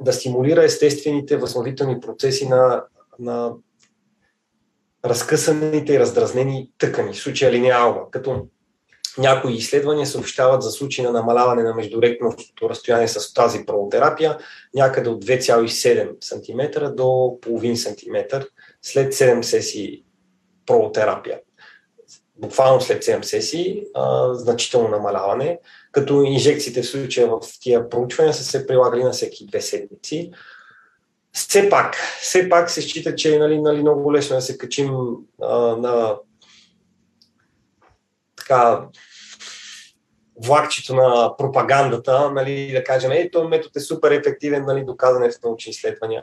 да 0.00 0.12
стимулира 0.12 0.64
естествените 0.64 1.36
възстановителни 1.36 2.00
процеси 2.00 2.48
на, 2.48 2.84
на 3.18 3.52
разкъсаните 5.04 5.94
и 5.94 6.00
раздразнени 6.00 6.70
тъкани, 6.78 7.12
в 7.12 7.16
случая 7.16 7.52
линеална, 7.52 8.00
като 8.10 8.46
Някои 9.18 9.52
изследвания 9.52 10.06
съобщават 10.06 10.62
за 10.62 10.70
случаи 10.70 11.04
на 11.04 11.12
намаляване 11.12 11.62
на 11.62 11.74
междуректното 11.74 12.70
разстояние 12.70 13.08
с 13.08 13.34
тази 13.34 13.66
пролотерапия 13.66 14.38
някъде 14.74 15.10
от 15.10 15.24
2,7 15.24 16.16
см 16.20 16.94
до 16.94 17.38
половин 17.42 17.76
см 17.76 18.16
след 18.82 19.14
7 19.14 19.42
сесии 19.42 20.04
пролотерапия. 20.66 21.40
Буквално 22.36 22.80
след 22.80 23.04
7 23.04 23.22
сесии 23.22 23.84
а, 23.94 24.34
значително 24.34 24.88
намаляване, 24.88 25.58
като 25.92 26.22
инжекциите 26.22 26.82
в 26.82 26.86
случая 26.86 27.28
в 27.28 27.40
тия 27.60 27.88
проучвания 27.88 28.34
са 28.34 28.44
се 28.44 28.66
прилагали 28.66 29.04
на 29.04 29.10
всеки 29.10 29.46
две 29.46 29.60
седмици. 29.60 30.30
Все 31.32 31.68
пак, 31.70 31.96
все 32.20 32.48
пак 32.48 32.70
се 32.70 32.82
счита, 32.82 33.14
че 33.14 33.34
е 33.34 33.38
нали, 33.38 33.60
нали, 33.60 33.80
много 33.80 34.12
лесно 34.12 34.36
да 34.36 34.42
се 34.42 34.58
качим 34.58 34.90
а, 35.42 35.56
на 35.56 36.16
така, 38.42 38.80
влакчето 40.44 40.94
на 40.94 41.36
пропагандата, 41.36 42.30
нали, 42.30 42.72
да 42.72 42.84
кажем, 42.84 43.12
е, 43.12 43.30
този 43.30 43.48
метод 43.48 43.70
е 43.76 43.80
супер 43.80 44.10
ефективен, 44.10 44.64
нали, 44.64 44.84
доказан 44.84 45.24
е 45.24 45.30
в 45.30 45.42
научни 45.44 45.70
изследвания. 45.70 46.22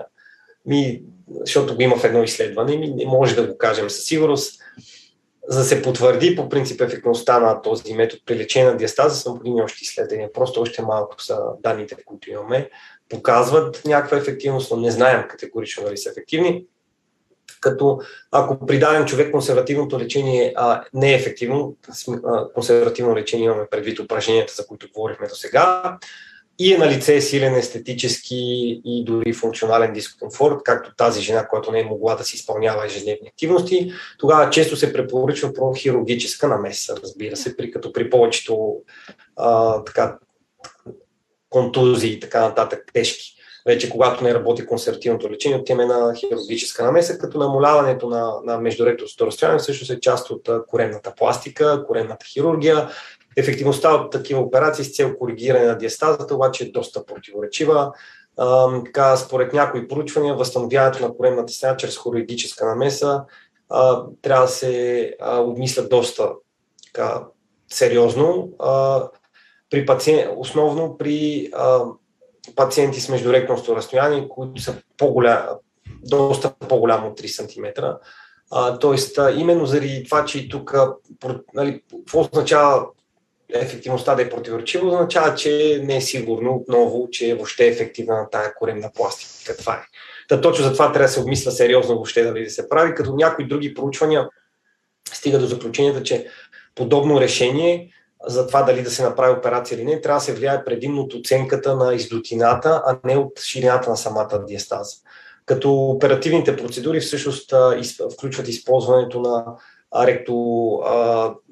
Ми, 0.65 1.03
защото 1.39 1.75
го 1.75 1.81
има 1.81 1.97
в 1.97 2.03
едно 2.03 2.23
изследване, 2.23 2.77
ми 2.77 2.87
не 2.87 3.05
може 3.05 3.35
да 3.35 3.47
го 3.47 3.57
кажем 3.57 3.89
със 3.89 4.03
сигурност. 4.03 4.61
За 5.47 5.59
да 5.59 5.65
се 5.65 5.81
потвърди 5.81 6.35
по 6.35 6.49
принцип 6.49 6.81
ефективността 6.81 7.39
на 7.39 7.61
този 7.61 7.93
метод 7.93 8.21
при 8.25 8.35
лечение 8.35 8.71
на 8.71 8.77
диастаза, 8.77 9.15
са 9.15 9.29
необходими 9.29 9.61
още 9.61 9.79
изследвания. 9.81 10.33
Просто 10.33 10.61
още 10.61 10.81
малко 10.81 11.21
са 11.23 11.39
данните, 11.59 11.95
които 12.05 12.29
имаме. 12.29 12.69
Показват 13.09 13.81
някаква 13.85 14.17
ефективност, 14.17 14.71
но 14.71 14.77
не 14.77 14.91
знаем 14.91 15.27
категорично 15.29 15.83
дали 15.83 15.97
са 15.97 16.09
ефективни 16.09 16.65
като 17.59 17.99
ако 18.31 18.65
при 18.65 18.79
даден 18.79 19.05
човек 19.05 19.31
консервативното 19.31 19.99
лечение 19.99 20.53
а, 20.55 20.83
не 20.93 21.11
е 21.11 21.15
ефективно, 21.15 21.75
консервативно 22.53 23.15
лечение 23.15 23.45
имаме 23.45 23.67
предвид 23.71 23.99
упражненията, 23.99 24.53
за 24.53 24.67
които 24.67 24.87
говорихме 24.93 25.27
до 25.27 25.35
сега, 25.35 25.97
и 26.59 26.73
е 26.73 26.77
на 26.77 26.87
лице 26.87 27.21
силен 27.21 27.55
естетически 27.55 28.35
и 28.85 29.03
дори 29.05 29.33
функционален 29.33 29.93
дискомфорт, 29.93 30.63
както 30.63 30.95
тази 30.95 31.21
жена, 31.21 31.47
която 31.47 31.71
не 31.71 31.79
е 31.79 31.83
могла 31.83 32.15
да 32.15 32.23
си 32.23 32.35
изпълнява 32.35 32.85
ежедневни 32.85 33.27
активности, 33.27 33.91
тогава 34.17 34.49
често 34.49 34.75
се 34.75 34.93
препоръчва 34.93 35.53
про 35.53 35.73
хирургическа 35.73 36.47
намеса, 36.47 36.95
разбира 37.03 37.35
се, 37.35 37.57
при, 37.57 37.71
като 37.71 37.93
при 37.93 38.09
повечето 38.09 38.75
а, 39.35 39.83
така, 39.83 40.17
контузии 41.49 42.11
и 42.11 42.19
така 42.19 42.41
нататък 42.41 42.83
тежки 42.93 43.38
вече 43.65 43.89
когато 43.89 44.23
не 44.23 44.33
работи 44.33 44.65
консервативното 44.65 45.29
лечение, 45.29 45.57
отиваме 45.57 45.85
на 45.85 46.13
хирургическа 46.15 46.83
намеса, 46.83 47.17
като 47.17 47.37
намаляването 47.37 48.09
на, 48.09 48.33
на 48.43 48.57
междуректовото 48.57 49.25
разстояние 49.25 49.59
също 49.59 49.93
е 49.93 49.99
част 49.99 50.29
от 50.29 50.49
коремната 50.67 51.13
пластика, 51.17 51.83
коремната 51.87 52.25
хирургия. 52.25 52.89
Ефективността 53.37 53.93
от 53.93 54.11
такива 54.11 54.41
операции 54.41 54.85
с 54.85 54.95
цел 54.95 55.17
коригиране 55.17 55.65
на 55.65 55.77
диастазата 55.77 56.35
обаче 56.35 56.63
е 56.63 56.71
доста 56.71 57.05
противоречива. 57.05 57.91
А, 58.37 58.81
така, 58.85 59.17
според 59.17 59.53
някои 59.53 59.87
проучвания, 59.87 60.35
възстановяването 60.35 61.07
на 61.07 61.15
коремната 61.15 61.53
стена 61.53 61.77
чрез 61.77 61.97
хирургическа 62.03 62.65
намеса 62.65 63.23
а, 63.69 64.03
трябва 64.21 64.45
да 64.45 64.51
се 64.51 65.15
а, 65.21 65.37
обмисля 65.37 65.83
доста 65.83 66.29
така, 66.85 67.23
сериозно. 67.69 68.49
А, 68.59 69.03
при 69.69 69.85
пациент, 69.85 70.31
основно 70.37 70.97
при 70.97 71.49
а, 71.53 71.81
пациенти 72.55 73.01
с 73.01 73.09
междуректното 73.09 73.75
разстояние, 73.75 74.29
които 74.29 74.61
са 74.61 74.75
по-голям, 74.97 75.45
доста 76.03 76.53
по-голямо 76.69 77.07
от 77.07 77.21
3 77.21 77.27
см. 77.27 77.81
Тоест, 78.79 79.19
именно 79.35 79.65
заради 79.65 80.03
това, 80.03 80.25
че 80.25 80.49
тук, 80.49 80.75
нали, 81.53 81.81
какво 81.97 82.19
означава 82.19 82.85
ефективността 83.53 84.15
да 84.15 84.21
е 84.21 84.29
противоречива, 84.29 84.87
означава, 84.87 85.35
че 85.35 85.81
не 85.83 85.95
е 85.97 86.01
сигурно 86.01 86.55
отново, 86.55 87.07
че 87.11 87.29
е 87.29 87.35
въобще 87.35 87.65
е 87.65 87.69
ефективна 87.69 88.15
на 88.15 88.29
тая 88.29 88.55
коремна 88.55 88.91
пластика. 88.95 89.57
Това 89.57 89.73
е. 89.73 89.85
Та 90.27 90.41
точно 90.41 90.65
за 90.65 90.73
това 90.73 90.91
трябва 90.91 91.07
да 91.07 91.13
се 91.13 91.19
обмисля 91.19 91.51
сериозно 91.51 91.95
въобще 91.95 92.23
дали 92.23 92.43
да 92.43 92.49
се 92.49 92.69
прави, 92.69 92.95
като 92.95 93.15
някои 93.15 93.47
други 93.47 93.73
проучвания 93.73 94.29
стига 95.13 95.39
до 95.39 95.45
заключението, 95.45 96.03
че 96.03 96.27
подобно 96.75 97.21
решение 97.21 97.93
за 98.27 98.47
това 98.47 98.63
дали 98.63 98.81
да 98.81 98.91
се 98.91 99.03
направи 99.03 99.37
операция 99.37 99.75
или 99.75 99.85
не, 99.85 100.01
трябва 100.01 100.17
да 100.17 100.23
се 100.23 100.33
влияе 100.33 100.65
предимно 100.65 101.01
от 101.01 101.13
оценката 101.13 101.75
на 101.75 101.93
издотината, 101.93 102.83
а 102.85 102.97
не 103.03 103.17
от 103.17 103.39
ширината 103.39 103.89
на 103.89 103.97
самата 103.97 104.43
диастаза. 104.47 104.95
Като 105.45 105.73
оперативните 105.73 106.57
процедури 106.57 106.99
всъщност 106.99 107.53
включват 108.13 108.47
използването 108.47 109.21
на 109.21 109.45
ректо, 110.05 110.79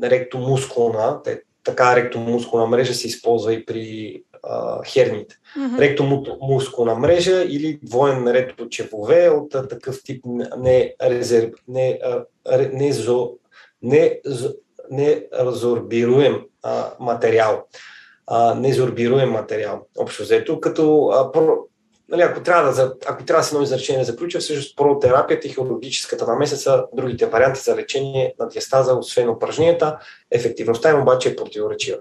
ректомускулна, 0.03 1.21
така 1.63 1.95
ректомускулна 1.95 2.65
мрежа 2.65 2.93
се 2.93 3.08
използва 3.08 3.53
и 3.53 3.65
при 3.65 4.23
а, 4.43 4.84
херните. 4.86 5.36
Mm-hmm. 5.58 5.80
Ректомускулна 5.80 6.95
мрежа 6.95 7.43
или 7.43 7.80
двоен 7.84 8.27
ред 8.27 8.62
от 8.62 8.71
чепове 8.71 9.30
от 9.30 9.56
а, 9.56 9.67
такъв 9.67 10.03
тип 10.03 10.25
не, 10.58 10.95
резерв, 11.03 11.51
не, 11.67 11.99
а, 12.03 12.25
не, 12.73 12.93
зо, 12.93 13.30
не, 13.82 14.19
неразорбируем 14.91 16.41
а, 16.63 16.91
материал. 17.00 17.67
А, 18.28 18.54
незорбируем 18.54 19.30
материал, 19.30 19.88
общо 19.97 20.23
взето, 20.23 20.60
като 20.60 21.06
а, 21.08 21.32
про, 21.32 21.58
нали, 22.10 22.21
ако, 22.21 22.43
трябва 22.43 22.73
да, 22.73 22.93
ако 23.08 23.23
трябва 23.23 23.41
да 23.41 23.47
се 23.47 23.56
нови 23.56 23.63
изречение 23.63 24.00
да 24.00 24.06
заключа, 24.06 24.39
всъщност 24.39 24.78
протерапията 24.78 25.47
и 25.47 25.50
хирургическата 25.50 26.28
намеса 26.28 26.58
са 26.58 26.86
другите 26.93 27.26
варианти 27.26 27.62
за 27.62 27.76
лечение 27.76 28.34
на 28.39 28.47
диастаза, 28.47 28.95
освен 28.95 29.30
упражненията. 29.30 30.00
Ефективността 30.32 30.89
им 30.89 31.02
обаче 31.02 31.30
е 31.30 31.36
противоречива. 31.36 31.97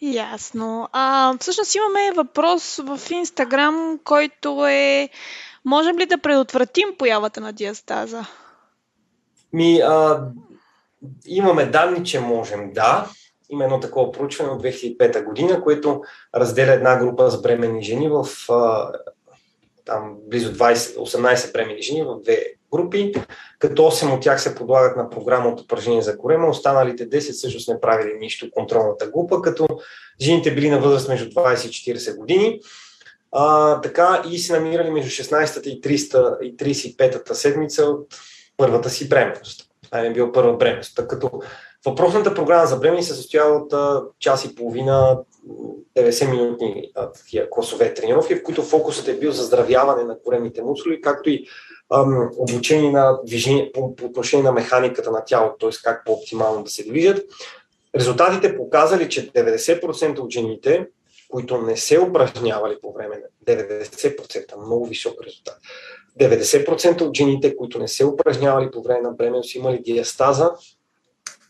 Ясно. 0.00 0.88
А, 0.92 1.34
всъщност 1.40 1.74
имаме 1.74 2.12
въпрос 2.16 2.76
в 2.76 3.00
Инстаграм, 3.10 4.00
който 4.04 4.66
е 4.66 5.08
можем 5.64 5.98
ли 5.98 6.06
да 6.06 6.18
предотвратим 6.18 6.88
появата 6.98 7.40
на 7.40 7.52
диастаза? 7.52 8.26
Ми, 9.52 9.80
а, 9.80 10.24
Имаме 11.26 11.66
данни, 11.66 12.04
че 12.04 12.20
можем 12.20 12.72
да. 12.72 13.06
Има 13.50 13.64
едно 13.64 13.80
такова 13.80 14.12
проучване 14.12 14.50
от 14.50 14.62
2005 14.62 15.24
година, 15.24 15.62
което 15.62 16.02
разделя 16.34 16.72
една 16.72 16.96
група 16.96 17.30
с 17.30 17.42
бремени 17.42 17.82
жени 17.82 18.08
в 18.08 18.26
там, 19.84 20.16
близо 20.26 20.52
20, 20.52 20.74
18 20.74 21.52
бремени 21.52 21.82
жени 21.82 22.02
в 22.02 22.20
две 22.22 22.44
групи, 22.72 23.12
като 23.58 23.82
8 23.82 24.14
от 24.14 24.22
тях 24.22 24.42
се 24.42 24.54
подлагат 24.54 24.96
на 24.96 25.10
програма 25.10 25.48
от 25.48 25.60
упражнение 25.60 26.02
за 26.02 26.18
корема, 26.18 26.48
останалите 26.48 27.08
10 27.08 27.18
също 27.18 27.72
не 27.72 27.80
правили 27.80 28.18
нищо 28.18 28.50
контролната 28.50 29.06
група, 29.10 29.42
като 29.42 29.66
жените 30.20 30.54
били 30.54 30.70
на 30.70 30.80
възраст 30.80 31.08
между 31.08 31.30
20 31.30 31.66
и 31.66 31.96
40 31.96 32.16
години. 32.16 32.60
А, 33.32 33.80
така 33.80 34.22
и 34.30 34.38
се 34.38 34.52
намирали 34.52 34.90
между 34.90 35.10
16-та 35.10 35.70
и 35.70 35.80
35-та 36.56 37.34
седмица 37.34 37.84
от 37.84 38.14
първата 38.56 38.90
си 38.90 39.08
бременност 39.08 39.69
е 39.94 40.12
бил 40.12 40.32
първа 40.32 40.56
бременност. 40.56 41.08
Като 41.08 41.30
въпросната 41.86 42.34
програма 42.34 42.66
за 42.66 42.76
бремени 42.76 43.02
се 43.02 43.14
състоява 43.14 43.56
от 43.56 43.72
час 44.18 44.44
и 44.44 44.54
половина, 44.54 45.18
90 45.98 46.30
минутни 46.30 46.92
такива 47.14 47.46
класове 47.50 47.94
тренировки, 47.94 48.34
в 48.34 48.42
които 48.42 48.62
фокусът 48.62 49.08
е 49.08 49.18
бил 49.18 49.32
за 49.32 49.44
здравяване 49.44 50.04
на 50.04 50.18
коремните 50.24 50.62
мускули, 50.62 51.00
както 51.00 51.30
и 51.30 51.46
ам, 51.94 52.30
обучение 52.36 52.90
на 52.90 53.18
движение 53.26 53.72
по, 53.72 53.96
по 53.96 54.04
отношение 54.04 54.44
на 54.44 54.52
механиката 54.52 55.10
на 55.10 55.24
тялото, 55.24 55.56
т.е. 55.58 55.70
как 55.84 56.04
по-оптимално 56.04 56.62
да 56.62 56.70
се 56.70 56.84
движат. 56.84 57.26
Резултатите 57.96 58.56
показали, 58.56 59.08
че 59.08 59.32
90% 59.32 60.18
от 60.18 60.30
жените, 60.30 60.86
които 61.28 61.58
не 61.58 61.76
се 61.76 62.00
упражнявали 62.00 62.76
по 62.82 62.92
време 62.92 63.22
на 63.46 63.54
90%, 63.54 64.64
много 64.64 64.86
висок 64.86 65.14
резултат, 65.26 65.58
90% 66.20 67.00
от 67.00 67.16
жените, 67.16 67.56
които 67.56 67.78
не 67.78 67.88
се 67.88 68.06
упражнявали 68.06 68.70
по 68.70 68.82
време 68.82 69.00
на 69.00 69.12
бременност, 69.12 69.54
имали 69.54 69.82
диастаза 69.82 70.50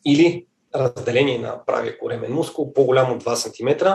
или 0.07 0.47
разделение 0.75 1.39
на 1.39 1.65
правия 1.67 1.99
коремен 1.99 2.33
мускул 2.33 2.73
по-голямо 2.73 3.15
от 3.15 3.25
2 3.25 3.35
см, 3.35 3.89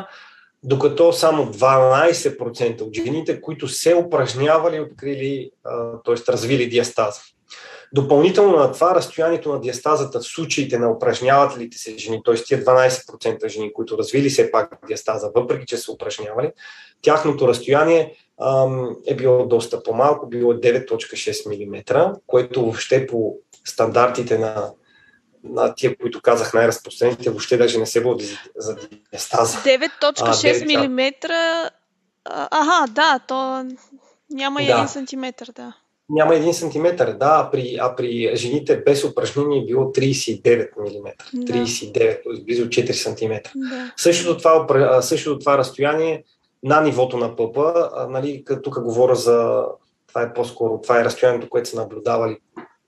докато 0.64 1.14
само 1.14 1.46
12% 1.46 2.82
от 2.82 2.96
жените, 2.96 3.42
които 3.42 3.68
се 3.68 3.96
упражнявали, 3.96 4.80
открили, 4.80 5.52
т.е. 6.06 6.32
развили 6.32 6.70
диастаза. 6.70 7.22
Допълнително 7.94 8.58
на 8.58 8.72
това, 8.72 8.96
разстоянието 8.96 9.54
на 9.54 9.62
диастазата 9.62 10.20
в 10.20 10.24
случаите 10.24 10.80
на 10.80 10.92
упражнявателите 10.92 11.78
се 11.78 11.98
жени, 11.98 12.22
т.е. 12.26 12.36
тия 12.36 12.66
12% 12.66 13.48
жени, 13.48 13.74
които 13.74 13.98
развили 13.98 14.30
все 14.30 14.52
пак 14.52 14.80
диастаза, 14.88 15.32
въпреки 15.36 15.66
че 15.66 15.78
са 15.78 15.92
упражнявали, 15.92 16.52
тяхното 17.02 17.48
разстояние 17.48 18.16
е 19.08 19.16
било 19.16 19.46
доста 19.46 19.84
по-малко, 19.84 20.28
било 20.28 20.54
9.6 20.54 21.68
мм, 21.68 22.14
което 22.28 22.62
въобще 22.62 23.08
по 23.08 23.36
стандартите 23.66 24.38
на, 24.38 24.72
на 25.44 25.76
тия, 25.76 25.98
които 25.98 26.22
казах 26.22 26.54
най-разпространените, 26.54 27.30
въобще 27.30 27.58
даже 27.58 27.80
не 27.80 27.86
се 27.86 28.04
води 28.04 28.38
за 28.56 28.76
диастаза. 29.12 29.58
9.6 29.58 30.88
мм, 30.88 31.12
ага, 32.52 32.86
да, 32.92 33.20
то 33.28 33.66
няма 34.30 34.60
да. 34.60 34.88
1 34.88 34.88
см, 34.88 35.52
да. 35.56 35.74
Няма 36.10 36.36
един 36.36 36.54
сантиметър, 36.54 37.12
да, 37.12 37.42
а 37.46 37.52
при, 37.52 37.78
а 37.82 37.96
при 37.96 38.36
жените 38.36 38.84
без 38.86 39.04
упражнение 39.04 39.62
е 39.62 39.66
било 39.66 39.84
39 39.84 40.70
мм. 40.78 41.12
Да. 41.34 41.54
39, 41.54 41.94
т.е. 41.94 42.44
близо 42.44 42.66
4 42.66 42.92
см. 42.92 43.50
Да. 43.56 43.94
Същото, 43.98 44.38
това, 44.38 45.02
същото 45.02 45.40
това 45.40 45.58
разстояние 45.58 46.24
на 46.64 46.82
нивото 46.82 47.18
на 47.18 47.36
пъпа, 47.36 47.90
нали, 48.10 48.44
тук 48.64 48.82
говоря 48.82 49.16
за 49.16 49.66
това 50.08 50.22
е 50.22 50.34
по-скоро, 50.34 50.82
това 50.82 51.00
е 51.00 51.04
разстоянието, 51.04 51.50
което 51.50 51.70
са 51.70 51.82
наблюдавали 51.82 52.38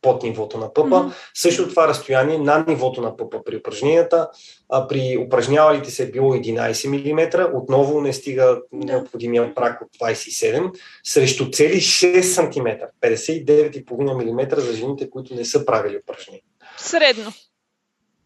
под 0.07 0.23
нивото 0.23 0.57
на 0.57 0.73
пъпа. 0.73 0.95
Mm-hmm. 0.95 1.11
Също 1.33 1.69
това 1.69 1.87
разстояние 1.87 2.37
на 2.37 2.65
нивото 2.67 3.01
на 3.01 3.17
пъпа 3.17 3.43
при 3.45 3.57
упражненията. 3.57 4.29
А 4.69 4.87
при 4.87 5.17
упражнявалите 5.25 5.91
се 5.91 6.03
е 6.03 6.11
било 6.11 6.33
11 6.33 6.87
мм, 6.87 7.49
отново 7.53 8.01
не 8.01 8.13
стига 8.13 8.61
необходимия 8.71 9.55
прак 9.55 9.81
от 9.81 9.87
27, 10.01 10.71
срещу 11.03 11.51
цели 11.51 11.75
6 11.75 12.21
см, 12.21 12.67
59,5 13.01 14.23
мм 14.23 14.61
за 14.61 14.73
жените, 14.73 15.09
които 15.09 15.35
не 15.35 15.45
са 15.45 15.65
правили 15.65 15.99
упражнения. 16.03 16.43
Средно. 16.77 17.33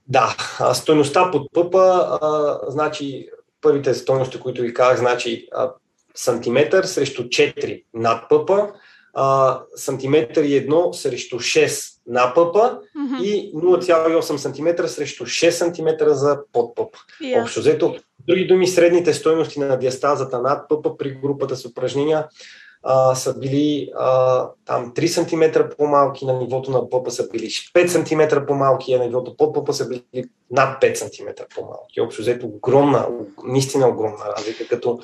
Да, 0.08 0.36
стойността 0.74 1.32
под 1.32 1.54
пъпа, 1.54 2.18
а, 2.22 2.60
значи 2.68 3.30
първите 3.62 3.94
стойности, 3.94 4.40
които 4.40 4.62
ви 4.62 4.74
казах, 4.74 5.00
значи 5.00 5.48
а, 5.52 5.72
сантиметър 6.16 6.84
срещу 6.84 7.24
4 7.24 7.84
над 7.94 8.30
пъпа, 8.30 8.68
а, 9.14 9.60
сантиметър 9.76 10.44
и 10.44 10.56
едно 10.56 10.94
срещу 10.94 11.40
6 11.40 11.98
на 12.08 12.34
пъпа 12.34 12.80
mm-hmm. 12.98 13.22
и 13.22 13.54
0,8 13.56 14.38
см 14.38 14.88
срещу 14.88 15.26
6 15.26 15.50
см 15.50 16.10
за 16.10 16.40
подпъп. 16.54 16.96
Yeah. 17.24 17.42
Общо 17.42 17.60
взето, 17.60 17.96
други 18.28 18.46
думи, 18.46 18.68
средните 18.68 19.14
стойности 19.14 19.60
на 19.60 19.78
диастазата 19.80 20.42
над 20.42 20.70
пъпа 20.70 20.98
при 20.98 21.12
групата 21.12 21.56
с 21.56 21.66
упражнения 21.66 22.28
а, 22.84 23.16
са 23.16 23.40
били 23.40 23.92
а, 23.98 24.48
там 24.66 24.94
3 24.94 25.08
см 25.08 25.76
по-малки, 25.78 26.26
на 26.26 26.34
нивото 26.34 26.72
на 26.72 26.90
пъпа 26.90 27.12
са 27.12 27.30
били 27.30 27.50
5 27.50 27.88
см 27.88 28.46
по-малки, 28.46 28.94
а 28.94 28.98
на 28.98 29.06
нивото 29.06 29.38
под 29.38 29.54
пъпа 29.54 29.74
са 29.74 29.88
били 29.88 30.30
над 30.52 30.82
5 30.82 30.94
см 30.94 31.44
по-малки. 31.56 32.02
Общо 32.02 32.22
взето 32.22 32.46
огромна, 32.46 33.08
наистина 33.44 33.88
огромна 33.88 34.26
разлика, 34.38 34.68
като 34.68 35.00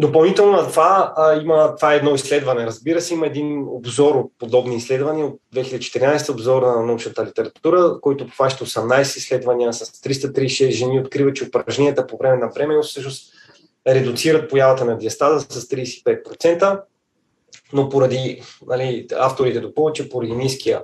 Допълнително 0.00 0.52
на 0.52 0.68
това 0.68 1.12
а, 1.16 1.34
има, 1.40 1.76
това 1.76 1.94
е 1.94 1.96
едно 1.96 2.14
изследване, 2.14 2.66
разбира 2.66 3.00
се, 3.00 3.14
има 3.14 3.26
един 3.26 3.64
обзор 3.68 4.14
от 4.14 4.32
подобни 4.38 4.76
изследвания 4.76 5.26
от 5.26 5.40
2014 5.54 6.32
обзор 6.32 6.62
на 6.62 6.82
научната 6.82 7.26
литература, 7.26 7.98
който 8.00 8.24
обхваща 8.24 8.66
18 8.66 9.02
изследвания 9.02 9.72
с 9.72 9.84
336 9.84 10.70
жени, 10.70 11.00
открива, 11.00 11.32
че 11.32 11.44
упражненията 11.44 12.06
по 12.06 12.16
време 12.16 12.36
на 12.36 12.48
бременност 12.54 12.90
всъщност 12.90 13.32
редуцират 13.88 14.50
появата 14.50 14.84
на 14.84 14.98
диастаза 14.98 15.40
с 15.40 15.68
35%, 15.68 16.80
но 17.72 17.88
поради, 17.88 18.42
нали, 18.66 19.06
авторите 19.18 19.60
допълват, 19.60 19.94
че 19.94 20.08
поради 20.08 20.32
ниския 20.32 20.82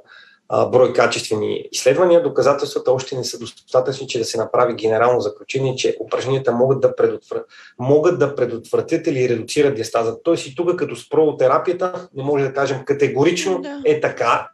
брой 0.51 0.93
качествени 0.93 1.69
изследвания, 1.73 2.23
доказателствата 2.23 2.93
още 2.93 3.17
не 3.17 3.25
са 3.25 3.39
достатъчни, 3.39 4.09
че 4.09 4.19
да 4.19 4.25
се 4.25 4.39
направи 4.39 4.75
генерално 4.75 5.21
заключение, 5.21 5.77
че 5.77 5.97
упражненията 6.01 6.53
могат 6.53 6.81
да, 6.81 6.97
предотвр... 6.97 7.45
могат 7.79 8.19
да 8.19 8.35
предотвратят 8.35 9.07
или 9.07 9.29
редуцират 9.29 9.75
диастаза. 9.75 10.23
Тоест 10.23 10.47
и 10.47 10.55
тук 10.55 10.77
като 10.77 10.97
с 10.97 11.09
прологотерапията 11.09 12.09
не 12.15 12.23
може 12.23 12.45
да 12.45 12.53
кажем 12.53 12.85
категорично 12.85 13.61
да. 13.63 13.83
е 13.85 14.01
така. 14.01 14.49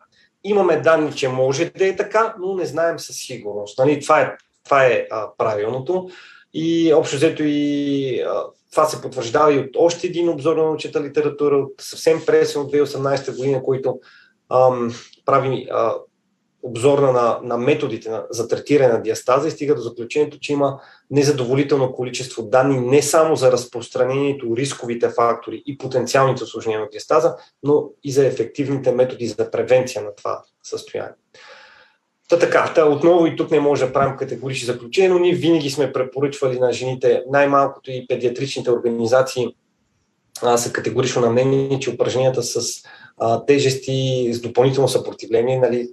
Имаме 0.45 0.81
данни, 0.81 1.13
че 1.13 1.29
може 1.29 1.65
да 1.65 1.87
е 1.87 1.97
така, 1.97 2.35
но 2.41 2.55
не 2.55 2.67
знаем 2.67 2.99
със 2.99 3.17
сигурност. 3.17 3.79
Нали? 3.79 4.01
Това 4.01 4.21
е, 4.21 4.37
това 4.65 4.87
е 4.87 5.07
а, 5.11 5.27
правилното. 5.39 6.09
И 6.55 6.95
общо 6.95 7.17
взето 7.17 7.43
и 7.47 8.21
а, 8.21 8.43
това 8.73 8.85
се 8.85 9.03
потвърждава 9.03 9.55
и 9.55 9.59
от 9.59 9.71
още 9.77 10.07
един 10.07 10.29
обзор 10.29 10.57
на 10.57 10.63
научната 10.63 11.03
литература, 11.03 11.57
от 11.57 11.73
съвсем 11.81 12.23
пресен 12.27 12.63
от 12.63 12.73
2018 12.73 13.37
година, 13.37 13.63
който 13.63 14.01
ам, 14.51 14.93
прави 15.25 15.69
а, 15.71 15.95
обзорна 16.63 17.13
на, 17.13 17.39
на 17.43 17.57
методите 17.57 18.11
на, 18.11 18.25
за 18.31 18.49
третиране 18.49 18.93
на 18.93 19.03
диастаза 19.03 19.49
и 19.49 19.51
стига 19.51 19.75
до 19.75 19.81
заключението, 19.81 20.39
че 20.41 20.53
има 20.53 20.81
незадоволително 21.11 21.93
количество 21.93 22.43
данни 22.43 22.81
не 22.81 23.03
само 23.03 23.37
за 23.37 23.53
разпространението, 23.53 24.57
рисковите 24.57 25.09
фактори 25.09 25.63
и 25.67 25.79
потенциалните 25.79 26.45
осложнения 26.45 26.81
на 26.81 26.89
диастаза, 26.89 27.37
но 27.63 27.91
и 28.05 28.13
за 28.13 28.27
ефективните 28.27 28.93
методи 28.93 29.27
за 29.27 29.51
превенция 29.51 30.03
на 30.03 30.15
това 30.15 30.43
състояние. 30.63 31.15
Та 32.29 32.39
така, 32.39 32.73
та 32.75 32.85
отново 32.89 33.27
и 33.27 33.37
тук 33.37 33.51
не 33.51 33.61
може 33.61 33.87
да 33.87 33.93
правим 33.93 34.17
категорични 34.17 34.67
заключения, 34.67 35.11
но 35.11 35.19
ние 35.19 35.35
винаги 35.35 35.71
сме 35.71 35.93
препоръчвали 35.93 36.59
на 36.59 36.73
жените, 36.73 37.23
най-малкото 37.31 37.91
и 37.91 38.07
педиатричните 38.07 38.71
организации 38.71 39.57
а, 40.43 40.57
са 40.57 40.73
категорично 40.73 41.23
на 41.23 41.31
мнение, 41.31 41.81
че 41.81 41.91
упражненията 41.91 42.43
с 42.43 42.83
а, 43.17 43.45
тежести 43.45 44.29
с 44.33 44.41
допълнително 44.41 44.89
съпротивление, 44.89 45.59
нали, 45.59 45.89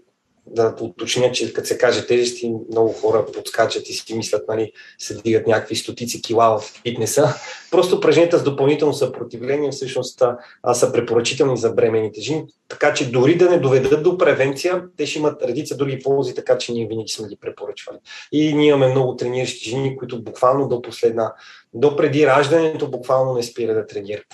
да 0.47 0.75
уточня, 0.81 1.31
че 1.31 1.53
като 1.53 1.67
се 1.67 1.77
каже 1.77 2.07
тежести, 2.07 2.53
много 2.71 2.93
хора 2.93 3.25
подскачат 3.33 3.89
и 3.89 3.93
си 3.93 4.15
мислят, 4.15 4.47
нали, 4.47 4.71
се 4.97 5.21
дигат 5.21 5.47
някакви 5.47 5.75
стотици 5.75 6.21
кила 6.21 6.59
в 6.59 6.61
фитнеса. 6.61 7.27
Просто 7.71 7.95
упражненията 7.95 8.39
с 8.39 8.43
допълнително 8.43 8.93
съпротивление 8.93 9.71
всъщност 9.71 10.23
а, 10.63 10.73
са 10.73 10.91
препоръчителни 10.91 11.57
за 11.57 11.69
бременните 11.69 12.21
жени, 12.21 12.45
така 12.67 12.93
че 12.93 13.11
дори 13.11 13.37
да 13.37 13.49
не 13.49 13.59
доведат 13.59 14.03
до 14.03 14.17
превенция, 14.17 14.83
те 14.97 15.05
ще 15.05 15.19
имат 15.19 15.43
редица 15.43 15.77
други 15.77 15.99
ползи, 15.99 16.35
така 16.35 16.57
че 16.57 16.71
ние 16.71 16.87
винаги 16.87 17.11
сме 17.11 17.27
ги 17.27 17.37
препоръчвали. 17.41 17.97
И 18.31 18.53
ние 18.53 18.67
имаме 18.67 18.87
много 18.87 19.15
трениращи 19.15 19.69
жени, 19.69 19.97
които 19.97 20.23
буквално 20.23 20.67
до 20.67 20.81
последна, 20.81 21.33
до 21.73 21.95
преди 21.95 22.27
раждането 22.27 22.87
буквално 22.87 23.33
не 23.33 23.43
спира 23.43 23.73
да 23.73 23.87
тренират. 23.87 24.25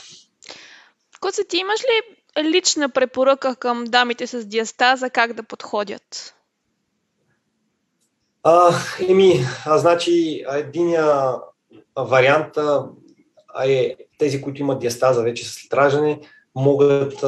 Коце, 1.20 1.44
ти 1.44 1.58
имаш 1.58 1.82
ли 1.82 2.19
лична 2.44 2.90
препоръка 2.90 3.56
към 3.56 3.84
дамите 3.86 4.28
с 4.28 4.46
диастаза 4.46 5.10
как 5.10 5.34
да 5.34 5.44
подходят? 5.44 6.36
А, 8.44 8.74
еми, 9.10 9.46
а, 9.66 9.78
значи, 9.78 10.44
единия 10.54 11.36
вариант 11.98 12.58
е 13.66 13.96
тези, 14.20 14.42
които 14.42 14.62
имат 14.62 14.80
диастаза 14.80 15.24
вече 15.24 15.50
след 15.50 15.74
раждане, 15.74 16.20
могат, 16.56 17.24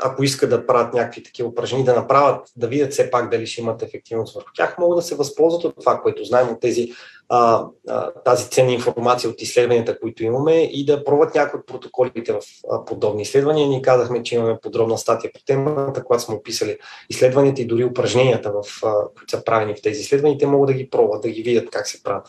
ако 0.00 0.24
искат 0.24 0.50
да 0.50 0.66
правят 0.66 0.94
някакви 0.94 1.22
такива 1.22 1.48
упражнения, 1.48 1.84
да 1.84 1.94
направят, 1.94 2.52
да 2.56 2.68
видят 2.68 2.92
все 2.92 3.10
пак 3.10 3.30
дали 3.30 3.46
ще 3.46 3.60
имат 3.60 3.82
ефективност 3.82 4.34
върху 4.34 4.50
тях, 4.54 4.78
могат 4.78 4.98
да 4.98 5.02
се 5.02 5.14
възползват 5.14 5.64
от 5.64 5.74
това, 5.80 6.00
което 6.00 6.24
знаем 6.24 6.48
от 6.48 6.60
тези, 6.60 6.92
а, 7.28 7.66
а, 7.88 8.10
тази 8.10 8.50
ценна 8.50 8.72
информация 8.72 9.30
от 9.30 9.42
изследванията, 9.42 10.00
които 10.00 10.24
имаме 10.24 10.62
и 10.62 10.84
да 10.84 11.04
пробват 11.04 11.34
някои 11.34 11.60
от 11.60 11.66
протоколите 11.66 12.32
в 12.32 12.40
а, 12.70 12.84
подобни 12.84 13.22
изследвания. 13.22 13.68
Ние 13.68 13.82
казахме, 13.82 14.22
че 14.22 14.34
имаме 14.34 14.58
подробна 14.62 14.98
статия 14.98 15.30
по 15.34 15.40
темата, 15.46 16.04
когато 16.04 16.22
сме 16.22 16.34
описали 16.34 16.78
изследванията 17.10 17.62
и 17.62 17.66
дори 17.66 17.84
упражненията, 17.84 18.52
в, 18.52 18.84
а, 18.84 18.94
които 19.16 19.30
са 19.30 19.44
правени 19.44 19.74
в 19.74 19.82
тези 19.82 20.00
изследвания, 20.00 20.38
те 20.38 20.46
могат 20.46 20.66
да 20.66 20.74
ги 20.74 20.90
пробват, 20.90 21.22
да 21.22 21.28
ги 21.28 21.42
видят 21.42 21.70
как 21.70 21.88
се 21.88 22.02
правят 22.02 22.28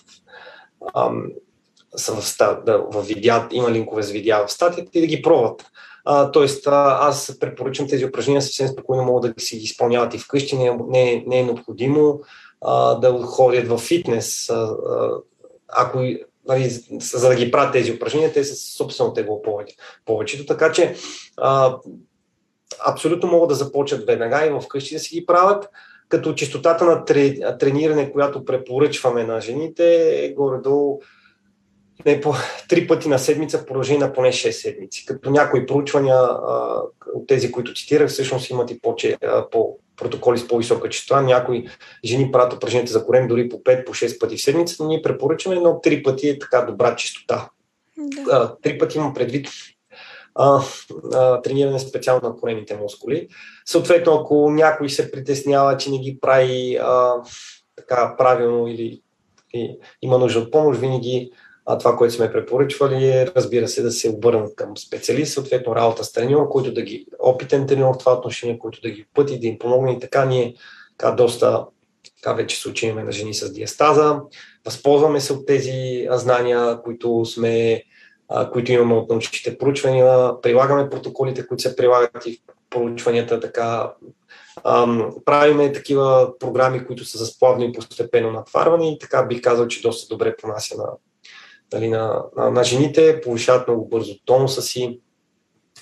са 1.95 2.13
в, 2.13 2.37
да, 2.65 2.77
в 2.91 3.01
видеа, 3.01 3.47
има 3.51 3.71
линкове 3.71 4.03
с 4.03 4.11
видеа 4.11 4.45
в 4.47 4.51
статията 4.51 4.91
и 4.93 5.01
да 5.01 5.07
ги 5.07 5.21
пробват. 5.21 5.65
А, 6.05 6.31
тоест, 6.31 6.67
а, 6.67 6.97
аз 7.01 7.37
препоръчвам 7.39 7.87
тези 7.87 8.05
упражнения 8.05 8.41
съвсем 8.41 8.67
спокойно 8.67 9.03
могат 9.03 9.35
да 9.35 9.41
си 9.41 9.57
ги 9.57 9.63
изпълняват 9.63 10.13
и 10.13 10.17
вкъщи. 10.17 10.57
Не, 10.57 10.77
не, 10.87 11.23
не 11.27 11.39
е 11.39 11.43
необходимо 11.43 12.19
а, 12.65 12.95
да 12.95 13.21
ходят 13.21 13.67
в 13.67 13.77
фитнес. 13.77 14.49
А, 14.49 14.77
ако 15.67 15.99
нали, 16.47 16.69
за 16.99 17.29
да 17.29 17.35
ги 17.35 17.51
правят 17.51 17.73
тези 17.73 17.93
упражнения, 17.93 18.33
те 18.33 18.43
са 18.43 18.55
собствено 18.55 19.13
тегло 19.13 19.41
повечето. 20.05 20.45
Така 20.45 20.71
че 20.71 20.95
а, 21.37 21.77
абсолютно 22.87 23.29
могат 23.29 23.49
да 23.49 23.55
започнат 23.55 24.05
веднага 24.05 24.45
и 24.45 24.61
вкъщи 24.61 24.93
да 24.93 24.99
си 24.99 25.15
ги 25.15 25.25
правят, 25.25 25.69
като 26.09 26.33
частотата 26.33 26.85
на 26.85 27.05
трениране, 27.57 28.11
която 28.11 28.45
препоръчваме 28.45 29.23
на 29.23 29.41
жените 29.41 30.09
е 30.25 30.33
горе-долу 30.33 30.99
не 32.05 32.21
по 32.21 32.33
три 32.69 32.87
пъти 32.87 33.09
на 33.09 33.19
седмица 33.19 33.57
в 33.57 33.65
продължение 33.65 34.07
на 34.07 34.13
поне 34.13 34.27
6 34.27 34.51
седмици. 34.51 35.05
Като 35.05 35.29
някои 35.29 35.65
проучвания 35.65 36.21
от 37.13 37.27
тези, 37.27 37.51
които 37.51 37.73
цитирах, 37.73 38.09
всъщност 38.09 38.49
имат 38.49 38.71
и 38.71 38.79
по, 38.79 38.95
по 39.51 39.77
протоколи 39.97 40.37
с 40.37 40.47
по-висока 40.47 40.89
частота. 40.89 41.21
Някои 41.21 41.67
жени 42.05 42.31
правят 42.31 42.53
упражненията 42.53 42.93
за 42.93 43.05
корем 43.05 43.27
дори 43.27 43.49
по 43.49 43.57
5, 43.57 43.85
по 43.85 43.93
6 43.93 44.19
пъти 44.19 44.37
в 44.37 44.41
седмица, 44.41 44.83
но 44.83 44.89
ние 44.89 45.01
препоръчваме, 45.01 45.59
но 45.59 45.69
3 45.69 46.03
пъти 46.03 46.29
е 46.29 46.39
така 46.39 46.61
добра 46.61 46.95
частота. 46.95 47.49
Да. 47.97 48.55
Три 48.61 48.77
пъти 48.77 48.97
имам 48.97 49.13
предвид 49.13 49.49
а, 50.35 50.61
а, 51.13 51.41
трениране 51.41 51.79
специално 51.79 52.29
на 52.29 52.35
коремите 52.35 52.77
мускули. 52.77 53.27
Съответно, 53.65 54.13
ако 54.13 54.51
някой 54.51 54.89
се 54.89 55.11
притеснява, 55.11 55.77
че 55.77 55.91
не 55.91 55.99
ги 55.99 56.17
прави 56.21 56.77
а, 56.81 57.13
така 57.75 58.15
правилно 58.17 58.67
или 58.67 59.01
и, 59.55 59.79
има 60.01 60.17
нужда 60.17 60.39
от 60.39 60.51
помощ, 60.51 60.79
винаги 60.79 61.31
а 61.65 61.77
това, 61.77 61.97
което 61.97 62.13
сме 62.13 62.31
препоръчвали 62.31 63.07
е, 63.07 63.27
разбира 63.35 63.67
се, 63.67 63.81
да 63.81 63.91
се 63.91 64.09
обърнат 64.09 64.55
към 64.55 64.77
специалист, 64.77 65.33
съответно 65.33 65.75
работа 65.75 66.03
с 66.03 66.11
треньор, 66.11 66.49
който 66.49 66.73
да 66.73 66.81
ги, 66.81 67.05
опитен 67.19 67.67
треньор 67.67 67.95
в 67.95 67.97
това 67.97 68.13
отношение, 68.13 68.59
който 68.59 68.81
да 68.81 68.89
ги 68.89 69.05
пъти, 69.13 69.39
да 69.39 69.47
им 69.47 69.59
помогне 69.59 69.91
и 69.91 69.99
така 69.99 70.25
ние 70.25 70.55
така 70.97 71.11
доста 71.11 71.65
така 72.21 72.33
вече 72.33 72.61
се 72.61 72.69
учиме 72.69 73.03
на 73.03 73.11
жени 73.11 73.33
с 73.33 73.53
диастаза. 73.53 74.21
Възползваме 74.65 75.21
се 75.21 75.33
от 75.33 75.45
тези 75.45 76.07
знания, 76.11 76.81
които 76.83 77.25
сме 77.25 77.83
които 78.53 78.71
имаме 78.71 78.93
от 78.93 79.09
научните 79.09 79.57
проучвания, 79.57 80.41
прилагаме 80.41 80.89
протоколите, 80.89 81.47
които 81.47 81.61
се 81.61 81.75
прилагат 81.75 82.25
и 82.25 82.41
проучванията 82.69 83.39
така. 83.39 83.93
Ам, 84.63 85.11
правиме 85.25 85.71
такива 85.71 86.33
програми, 86.39 86.85
които 86.85 87.05
са 87.05 87.17
за 87.17 87.31
плавно 87.39 87.63
и 87.65 87.73
постепенно 87.73 88.31
натварване 88.31 88.91
и 88.91 88.99
така 88.99 89.23
бих 89.23 89.41
казал, 89.41 89.67
че 89.67 89.81
доста 89.81 90.15
добре 90.15 90.35
понася 90.37 90.77
на, 90.77 90.85
нали, 91.75 91.89
на, 91.89 92.23
на, 92.37 92.51
на 92.51 92.63
жените, 92.63 93.21
повишават 93.21 93.67
много 93.67 93.85
бързо 93.85 94.13
тонуса 94.25 94.61
си 94.61 94.99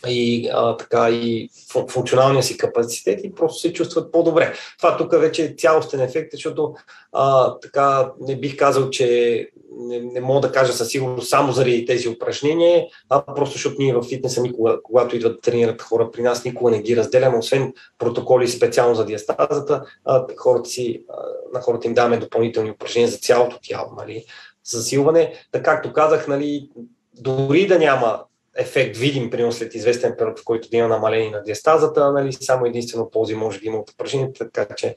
и, 0.07 0.49
а, 0.53 0.77
така, 0.77 1.09
и 1.09 1.49
функционалния 1.89 2.43
си 2.43 2.57
капацитет 2.57 3.19
и 3.23 3.35
просто 3.35 3.59
се 3.59 3.73
чувстват 3.73 4.11
по-добре. 4.11 4.53
Това 4.77 4.97
тук 4.97 5.11
вече 5.11 5.45
е 5.45 5.55
цялостен 5.57 6.01
ефект, 6.01 6.31
защото 6.31 6.73
а, 7.11 7.55
така 7.59 8.11
не 8.21 8.35
бих 8.35 8.57
казал, 8.57 8.89
че 8.89 9.49
не, 9.77 9.99
не 9.99 10.21
мога 10.21 10.41
да 10.41 10.51
кажа 10.51 10.73
със 10.73 10.89
сигурност 10.89 11.29
само 11.29 11.51
заради 11.51 11.85
тези 11.85 12.09
упражнения, 12.09 12.85
а 13.09 13.25
просто 13.25 13.53
защото 13.53 13.75
ние 13.79 13.93
в 13.93 14.03
фитнеса 14.03 14.41
никога, 14.41 14.83
когато 14.83 15.15
идват 15.15 15.33
да 15.33 15.39
тренират 15.39 15.81
хора 15.81 16.11
при 16.11 16.21
нас, 16.21 16.45
никога 16.45 16.71
не 16.71 16.81
ги 16.81 16.97
разделяме, 16.97 17.37
освен 17.37 17.73
протоколи 17.97 18.47
специално 18.47 18.95
за 18.95 19.05
диастазата, 19.05 19.83
а, 20.05 20.25
хората 20.37 20.69
си, 20.69 21.03
а, 21.09 21.13
на 21.53 21.61
хората 21.61 21.87
им 21.87 21.93
даваме 21.93 22.17
допълнителни 22.17 22.71
упражнения 22.71 23.11
за 23.11 23.17
цялото 23.17 23.59
тяло, 23.61 23.91
нали, 23.97 24.25
засилване. 24.66 25.34
Така 25.51 25.72
както 25.72 25.93
казах, 25.93 26.28
нали, 26.28 26.70
дори 27.14 27.68
да 27.68 27.80
няма 27.80 28.24
ефект 28.57 28.97
видим, 28.97 29.30
примерно 29.30 29.51
след 29.51 29.76
известен 29.76 30.16
период, 30.18 30.39
в 30.39 30.43
който 30.43 30.70
да 30.70 30.78
има 30.78 30.88
намаление 30.88 31.32
на 31.32 31.43
диастазата, 31.43 32.11
нали, 32.11 32.34
само 32.34 32.66
единствено 32.66 33.09
ползи 33.09 33.36
може 33.36 33.59
да 33.59 33.66
има 33.66 33.78
от 33.78 33.89
упражнението, 33.89 34.45
така 34.53 34.76
че 34.76 34.95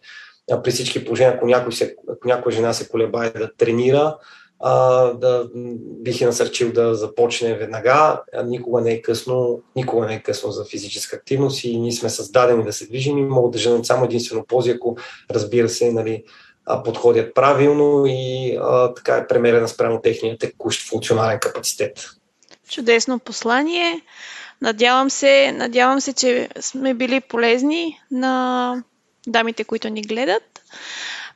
при 0.65 0.71
всички 0.71 1.05
положения, 1.05 1.35
ако, 1.35 1.47
някой 1.47 1.73
се, 1.73 1.97
ако 2.09 2.29
някоя 2.29 2.57
жена 2.57 2.73
се 2.73 2.89
колебае 2.89 3.31
да 3.31 3.55
тренира, 3.55 4.17
а, 4.61 5.05
да 5.13 5.49
бих 6.01 6.21
е 6.21 6.27
насърчил 6.27 6.73
да 6.73 6.95
започне 6.95 7.55
веднага. 7.55 8.23
Никога 8.45 8.81
не 8.81 8.93
е 8.93 9.03
късно, 9.03 9.63
никога 9.77 10.07
не 10.07 10.15
е 10.15 10.23
късно 10.23 10.51
за 10.51 10.65
физическа 10.65 11.17
активност 11.17 11.65
и 11.65 11.79
ние 11.79 11.93
сме 11.93 12.09
създадени 12.09 12.65
да 12.65 12.73
се 12.73 12.87
движим 12.87 13.19
и 13.19 13.23
могат 13.23 13.53
да 13.53 13.59
женат 13.59 13.87
само 13.87 14.05
единствено 14.05 14.47
ползи, 14.47 14.71
ако 14.71 14.97
разбира 15.31 15.69
се, 15.69 15.93
нали, 15.93 16.25
подходят 16.85 17.35
правилно 17.35 18.05
и 18.07 18.57
а, 18.61 18.95
така 18.95 19.17
е 19.17 19.27
премерена 19.27 19.69
спрямо 19.69 20.01
техния 20.01 20.39
текущ 20.39 20.89
функционален 20.89 21.41
капацитет. 21.41 22.11
Чудесно 22.69 23.19
послание. 23.19 24.01
Надявам 24.61 25.11
се, 25.11 25.53
надявам 25.53 26.01
се, 26.01 26.13
че 26.13 26.49
сме 26.61 26.95
били 26.95 27.21
полезни 27.21 28.01
на 28.11 28.83
дамите, 29.27 29.65
които 29.65 29.89
ни 29.89 30.03
гледат. 30.03 30.63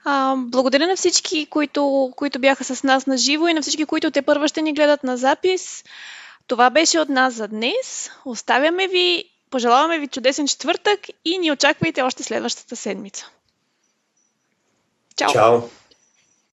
А, 0.04 0.34
благодаря 0.36 0.86
на 0.86 0.96
всички, 0.96 1.46
които, 1.46 2.12
които 2.16 2.38
бяха 2.38 2.64
с 2.64 2.82
нас 2.82 3.06
на 3.06 3.16
живо 3.16 3.48
и 3.48 3.54
на 3.54 3.62
всички, 3.62 3.84
които 3.84 4.10
те 4.10 4.22
първа 4.22 4.48
ще 4.48 4.62
ни 4.62 4.72
гледат 4.72 5.04
на 5.04 5.16
запис. 5.16 5.84
Това 6.46 6.70
беше 6.70 7.00
от 7.00 7.08
нас 7.08 7.34
за 7.34 7.48
днес. 7.48 8.10
Оставяме 8.24 8.88
ви, 8.88 9.24
пожелаваме 9.50 9.98
ви 9.98 10.08
чудесен 10.08 10.46
четвъртък 10.46 11.00
и 11.24 11.38
ни 11.38 11.52
очаквайте 11.52 12.02
още 12.02 12.22
следващата 12.22 12.76
седмица. 12.76 13.30
ciao 15.28 15.79